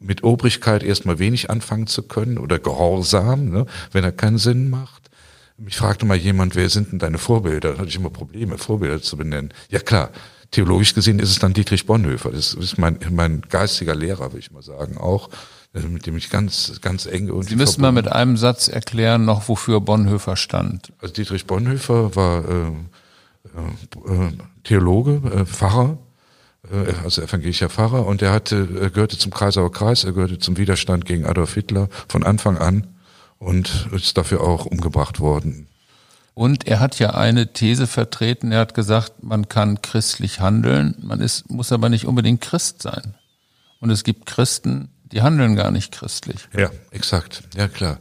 mit 0.00 0.24
Obrigkeit 0.24 0.82
erstmal 0.88 1.18
wenig 1.18 1.50
anfangen 1.50 1.86
zu 1.86 2.02
können 2.02 2.38
oder 2.38 2.58
Gehorsam, 2.58 3.50
ne, 3.50 3.66
wenn 3.92 4.04
er 4.04 4.12
keinen 4.12 4.38
Sinn 4.38 4.70
macht. 4.70 5.10
Mich 5.56 5.76
fragte 5.76 6.06
mal 6.06 6.16
jemand, 6.16 6.54
wer 6.54 6.68
sind 6.68 6.92
denn 6.92 6.98
deine 6.98 7.18
Vorbilder? 7.18 7.72
Da 7.72 7.78
hatte 7.78 7.88
ich 7.88 7.96
immer 7.96 8.10
Probleme, 8.10 8.58
Vorbilder 8.58 9.02
zu 9.02 9.16
benennen. 9.16 9.52
Ja 9.70 9.80
klar, 9.80 10.10
theologisch 10.50 10.94
gesehen 10.94 11.18
ist 11.18 11.30
es 11.30 11.38
dann 11.38 11.52
Dietrich 11.52 11.86
Bonhoeffer. 11.86 12.30
Das 12.30 12.54
ist 12.54 12.78
mein, 12.78 12.98
mein 13.10 13.42
geistiger 13.48 13.94
Lehrer, 13.94 14.32
würde 14.32 14.38
ich 14.38 14.52
mal 14.52 14.62
sagen, 14.62 14.98
auch 14.98 15.30
äh, 15.74 15.80
mit 15.80 16.06
dem 16.06 16.16
ich 16.16 16.30
ganz, 16.30 16.80
ganz 16.80 17.06
eng 17.06 17.30
und. 17.30 17.44
Sie 17.44 17.56
müssen 17.56 17.80
mal 17.80 17.92
mit 17.92 18.08
einem 18.10 18.36
Satz 18.36 18.68
erklären, 18.68 19.24
noch 19.24 19.48
wofür 19.48 19.80
Bonhoeffer 19.80 20.36
stand. 20.36 20.92
Also 21.00 21.14
Dietrich 21.14 21.46
Bonhoeffer 21.46 22.14
war 22.16 22.44
äh, 22.48 22.68
äh, 23.48 24.32
Theologe, 24.64 25.20
äh, 25.34 25.44
Pfarrer, 25.44 25.92
äh, 25.92 26.07
also 27.04 27.22
evangelischer 27.22 27.68
Pfarrer, 27.68 28.06
und 28.06 28.22
er 28.22 28.32
hatte, 28.32 28.68
er 28.80 28.90
gehörte 28.90 29.18
zum 29.18 29.32
Kreisauer 29.32 29.72
Kreis, 29.72 30.04
er 30.04 30.12
gehörte 30.12 30.38
zum 30.38 30.56
Widerstand 30.56 31.04
gegen 31.04 31.24
Adolf 31.24 31.54
Hitler 31.54 31.88
von 32.08 32.24
Anfang 32.24 32.58
an 32.58 32.86
und 33.38 33.88
ist 33.92 34.16
dafür 34.18 34.42
auch 34.42 34.66
umgebracht 34.66 35.20
worden. 35.20 35.68
Und 36.34 36.66
er 36.68 36.78
hat 36.78 36.98
ja 36.98 37.14
eine 37.14 37.52
These 37.52 37.86
vertreten, 37.86 38.52
er 38.52 38.60
hat 38.60 38.74
gesagt, 38.74 39.22
man 39.22 39.48
kann 39.48 39.82
christlich 39.82 40.40
handeln, 40.40 40.94
man 41.00 41.20
ist, 41.20 41.50
muss 41.50 41.72
aber 41.72 41.88
nicht 41.88 42.06
unbedingt 42.06 42.40
Christ 42.40 42.82
sein. 42.82 43.14
Und 43.80 43.90
es 43.90 44.04
gibt 44.04 44.26
Christen, 44.26 44.88
die 45.10 45.22
handeln 45.22 45.56
gar 45.56 45.70
nicht 45.70 45.92
christlich. 45.92 46.48
Ja, 46.56 46.70
exakt. 46.90 47.42
Ja, 47.56 47.66
klar. 47.68 47.98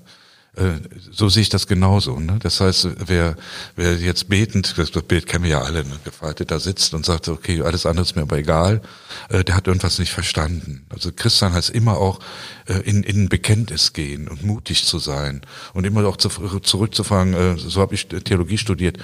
Äh, 0.57 0.81
so 1.11 1.29
sehe 1.29 1.43
ich 1.43 1.49
das 1.49 1.67
genauso. 1.67 2.19
Ne? 2.19 2.39
Das 2.41 2.59
heißt, 2.59 2.89
wer, 3.05 3.35
wer 3.75 3.95
jetzt 3.95 4.27
betend, 4.27 4.75
das 4.77 4.89
Bild 4.91 5.27
kennen 5.27 5.43
wir 5.43 5.51
ja 5.51 5.61
alle, 5.61 5.83
ne? 5.85 5.99
gefaltet 6.03 6.49
da 6.49 6.59
sitzt 6.59 6.95
und 6.95 7.05
sagt, 7.05 7.27
okay, 7.27 7.61
alles 7.61 7.85
andere 7.85 8.03
ist 8.03 8.15
mir 8.15 8.23
aber 8.23 8.37
egal, 8.37 8.81
äh, 9.29 9.43
der 9.43 9.55
hat 9.55 9.67
irgendwas 9.67 9.99
nicht 9.99 10.11
verstanden. 10.11 10.85
Also 10.89 11.11
Christian 11.15 11.53
heißt 11.53 11.69
immer 11.69 11.97
auch 11.97 12.19
äh, 12.65 12.79
in, 12.79 13.03
in 13.03 13.23
ein 13.23 13.29
Bekenntnis 13.29 13.93
gehen 13.93 14.27
und 14.27 14.43
mutig 14.43 14.85
zu 14.85 14.97
sein 14.97 15.41
und 15.73 15.85
immer 15.85 16.05
auch 16.07 16.17
zu, 16.17 16.29
zurückzufangen, 16.29 17.33
äh, 17.35 17.57
so 17.57 17.79
habe 17.79 17.93
ich 17.93 18.07
Theologie 18.07 18.57
studiert, 18.57 18.97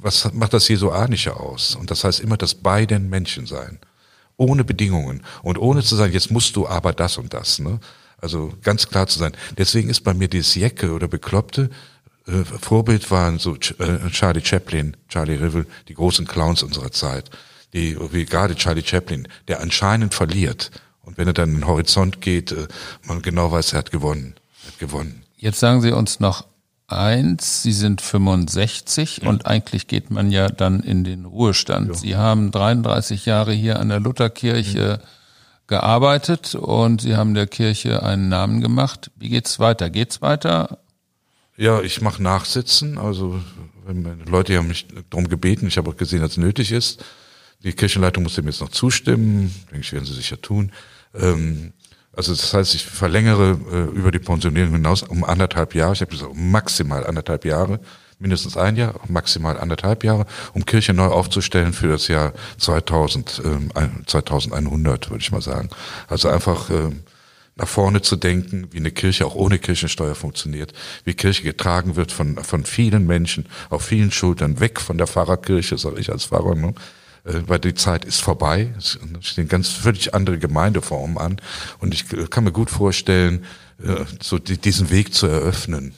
was 0.00 0.32
macht 0.32 0.54
das 0.54 0.68
Jesuanische 0.68 1.38
aus? 1.38 1.74
Und 1.74 1.90
das 1.90 2.04
heißt 2.04 2.20
immer 2.20 2.36
das 2.36 2.54
beiden 2.54 3.10
Menschen 3.10 3.46
sein 3.46 3.80
ohne 4.36 4.64
Bedingungen 4.64 5.22
und 5.42 5.58
ohne 5.58 5.82
zu 5.82 5.96
sagen, 5.96 6.14
jetzt 6.14 6.30
musst 6.30 6.56
du 6.56 6.66
aber 6.66 6.94
das 6.94 7.18
und 7.18 7.34
das. 7.34 7.58
Ne? 7.58 7.78
Also 8.20 8.52
ganz 8.62 8.88
klar 8.88 9.06
zu 9.06 9.18
sein. 9.18 9.32
Deswegen 9.56 9.88
ist 9.88 10.02
bei 10.02 10.14
mir 10.14 10.28
dieses 10.28 10.54
Jecke 10.54 10.92
oder 10.92 11.08
Bekloppte, 11.08 11.70
äh, 12.26 12.44
Vorbild 12.44 13.10
waren 13.10 13.38
so 13.38 13.54
äh, 13.54 14.10
Charlie 14.10 14.44
Chaplin, 14.44 14.96
Charlie 15.08 15.36
Rivel, 15.36 15.66
die 15.88 15.94
großen 15.94 16.26
Clowns 16.26 16.62
unserer 16.62 16.90
Zeit. 16.90 17.30
Die, 17.72 17.96
wie 18.12 18.24
gerade 18.24 18.56
Charlie 18.56 18.82
Chaplin, 18.84 19.28
der 19.48 19.60
anscheinend 19.60 20.12
verliert. 20.12 20.70
Und 21.02 21.18
wenn 21.18 21.28
er 21.28 21.32
dann 21.32 21.50
in 21.50 21.54
den 21.56 21.66
Horizont 21.66 22.20
geht, 22.20 22.52
äh, 22.52 22.66
man 23.04 23.22
genau 23.22 23.50
weiß, 23.52 23.72
er 23.72 23.78
hat 23.78 23.90
gewonnen. 23.90 24.34
Er 24.64 24.72
hat 24.72 24.78
gewonnen. 24.78 25.22
Jetzt 25.36 25.60
sagen 25.60 25.80
Sie 25.80 25.92
uns 25.92 26.20
noch 26.20 26.46
eins, 26.88 27.62
Sie 27.62 27.72
sind 27.72 28.00
65 28.00 29.20
ja. 29.22 29.28
und 29.28 29.46
eigentlich 29.46 29.86
geht 29.86 30.10
man 30.10 30.30
ja 30.30 30.48
dann 30.48 30.80
in 30.80 31.04
den 31.04 31.24
Ruhestand. 31.24 31.88
Ja. 31.88 31.94
Sie 31.94 32.16
haben 32.16 32.50
33 32.50 33.26
Jahre 33.26 33.52
hier 33.52 33.78
an 33.78 33.88
der 33.88 34.00
Lutherkirche 34.00 35.00
ja 35.00 35.19
gearbeitet 35.70 36.54
und 36.54 37.00
Sie 37.00 37.16
haben 37.16 37.32
der 37.32 37.46
Kirche 37.46 38.02
einen 38.02 38.28
Namen 38.28 38.60
gemacht. 38.60 39.10
Wie 39.16 39.30
geht's 39.30 39.58
weiter? 39.58 39.88
Geht's 39.88 40.20
weiter? 40.20 40.80
Ja, 41.56 41.80
ich 41.80 42.02
mache 42.02 42.22
Nachsitzen. 42.22 42.98
Also 42.98 43.40
Leute 44.26 44.58
haben 44.58 44.68
mich 44.68 44.86
darum 45.08 45.28
gebeten, 45.28 45.66
ich 45.66 45.78
habe 45.78 45.88
auch 45.88 45.96
gesehen, 45.96 46.20
dass 46.20 46.32
es 46.32 46.36
nötig 46.36 46.72
ist, 46.72 47.02
Die 47.62 47.72
Kirchenleitung 47.72 48.22
muss 48.22 48.34
dem 48.34 48.46
jetzt 48.46 48.60
noch 48.60 48.70
zustimmen, 48.70 49.54
denke 49.70 49.80
ich, 49.84 49.92
werden 49.92 50.06
sie 50.06 50.14
sicher 50.14 50.40
tun. 50.40 50.72
Ähm, 51.14 51.72
also 52.12 52.32
das 52.32 52.52
heißt, 52.54 52.74
ich 52.74 52.84
verlängere 52.86 53.58
äh, 53.70 53.96
über 53.96 54.10
die 54.10 54.18
Pensionierung 54.18 54.72
hinaus 54.72 55.02
um 55.02 55.24
anderthalb 55.24 55.74
Jahre. 55.74 55.92
Ich 55.92 56.00
habe 56.00 56.10
gesagt, 56.10 56.32
maximal 56.34 57.06
anderthalb 57.06 57.44
Jahre, 57.44 57.80
mindestens 58.20 58.56
ein 58.56 58.76
Jahr, 58.76 58.94
maximal 59.08 59.58
anderthalb 59.58 60.04
Jahre, 60.04 60.26
um 60.52 60.64
Kirche 60.64 60.92
neu 60.92 61.06
aufzustellen 61.06 61.72
für 61.72 61.88
das 61.88 62.08
Jahr 62.08 62.32
2000, 62.58 63.42
äh, 63.74 64.06
2100, 64.06 65.10
würde 65.10 65.22
ich 65.22 65.32
mal 65.32 65.42
sagen. 65.42 65.70
Also 66.08 66.28
einfach 66.28 66.70
äh, 66.70 66.90
nach 67.56 67.68
vorne 67.68 68.02
zu 68.02 68.16
denken, 68.16 68.68
wie 68.70 68.78
eine 68.78 68.90
Kirche 68.90 69.26
auch 69.26 69.34
ohne 69.34 69.58
Kirchensteuer 69.58 70.14
funktioniert, 70.14 70.72
wie 71.04 71.14
Kirche 71.14 71.42
getragen 71.42 71.96
wird 71.96 72.12
von, 72.12 72.36
von 72.42 72.64
vielen 72.64 73.06
Menschen 73.06 73.46
auf 73.68 73.84
vielen 73.84 74.12
Schultern, 74.12 74.60
weg 74.60 74.80
von 74.80 74.98
der 74.98 75.06
Pfarrerkirche, 75.06 75.76
sage 75.78 76.00
ich 76.00 76.10
als 76.10 76.26
Pfarrer, 76.26 76.54
ne? 76.54 76.74
Äh, 77.24 77.42
weil 77.46 77.58
die 77.58 77.74
Zeit 77.74 78.04
ist 78.04 78.20
vorbei. 78.20 78.72
Es 78.78 78.98
stehen 79.20 79.48
ganz 79.48 79.68
völlig 79.68 80.14
andere 80.14 80.38
Gemeindeformen 80.38 81.18
an. 81.18 81.36
Und 81.78 81.94
ich 81.94 82.06
kann 82.30 82.44
mir 82.44 82.52
gut 82.52 82.70
vorstellen, 82.70 83.44
äh, 83.82 84.04
so 84.20 84.38
diesen 84.38 84.90
Weg 84.90 85.14
zu 85.14 85.26
eröffnen. 85.26 85.94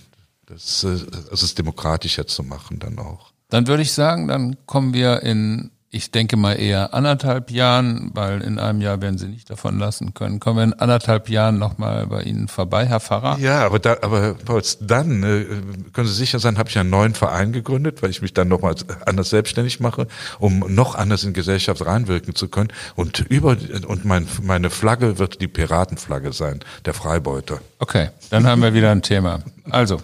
Das, 0.52 0.86
das 1.30 1.42
ist 1.42 1.58
demokratischer 1.58 2.26
zu 2.26 2.42
machen 2.42 2.78
dann 2.78 2.98
auch. 2.98 3.32
Dann 3.48 3.66
würde 3.66 3.82
ich 3.82 3.92
sagen, 3.92 4.28
dann 4.28 4.56
kommen 4.66 4.94
wir 4.94 5.22
in 5.22 5.70
ich 5.94 6.10
denke 6.10 6.38
mal 6.38 6.54
eher 6.54 6.94
anderthalb 6.94 7.50
Jahren, 7.50 8.12
weil 8.14 8.40
in 8.40 8.58
einem 8.58 8.80
Jahr 8.80 9.02
werden 9.02 9.18
Sie 9.18 9.26
nicht 9.26 9.50
davon 9.50 9.78
lassen 9.78 10.14
können. 10.14 10.40
Kommen 10.40 10.56
wir 10.56 10.64
in 10.64 10.72
anderthalb 10.72 11.28
Jahren 11.28 11.58
nochmal 11.58 12.06
bei 12.06 12.22
Ihnen 12.22 12.48
vorbei, 12.48 12.86
Herr 12.86 12.98
Pfarrer? 12.98 13.38
Ja, 13.38 13.66
aber 13.66 13.78
da, 13.78 13.98
aber 14.00 14.32
Pauls, 14.32 14.78
dann 14.80 15.22
äh, 15.22 15.44
können 15.92 16.08
Sie 16.08 16.14
sicher 16.14 16.38
sein, 16.38 16.56
habe 16.56 16.70
ich 16.70 16.78
einen 16.78 16.88
neuen 16.88 17.12
Verein 17.12 17.52
gegründet, 17.52 18.02
weil 18.02 18.08
ich 18.08 18.22
mich 18.22 18.32
dann 18.32 18.48
nochmal 18.48 18.74
anders 19.04 19.28
selbstständig 19.28 19.80
mache, 19.80 20.06
um 20.38 20.60
noch 20.66 20.94
anders 20.94 21.24
in 21.24 21.34
Gesellschaft 21.34 21.84
reinwirken 21.84 22.34
zu 22.34 22.48
können. 22.48 22.72
Und 22.96 23.20
über 23.28 23.58
und 23.86 24.06
mein, 24.06 24.26
meine 24.42 24.70
Flagge 24.70 25.18
wird 25.18 25.42
die 25.42 25.48
Piratenflagge 25.48 26.32
sein, 26.32 26.60
der 26.86 26.94
Freibeuter. 26.94 27.60
Okay, 27.80 28.08
dann 28.30 28.46
haben 28.46 28.62
wir 28.62 28.72
wieder 28.72 28.92
ein 28.92 29.02
Thema. 29.02 29.40
Also, 29.68 29.98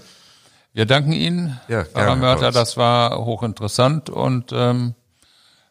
wir 0.72 0.86
danken 0.86 1.12
Ihnen, 1.12 1.58
ja, 1.68 1.84
Pfarrer 1.84 2.16
Mörter, 2.16 2.50
das 2.50 2.76
war 2.76 3.24
hochinteressant 3.24 4.10
und 4.10 4.52
ähm, 4.52 4.94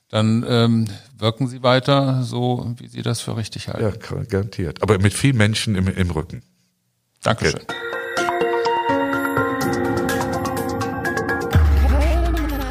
dann 0.10 0.46
ähm, 0.48 0.86
wirken 1.18 1.48
Sie 1.48 1.64
weiter 1.64 2.24
so, 2.24 2.74
wie 2.78 2.88
Sie 2.88 3.02
das 3.02 3.22
für 3.22 3.36
richtig 3.36 3.68
halten. 3.68 3.84
Ja, 3.84 4.24
garantiert. 4.24 4.82
Aber 4.82 4.98
mit 5.00 5.14
vielen 5.14 5.38
Menschen 5.38 5.76
im, 5.76 5.88
im 5.88 6.12
Rücken. 6.12 6.44
Dankeschön. 7.22 7.62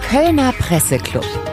Kölner 0.08 0.52
Presseclub. 0.52 1.45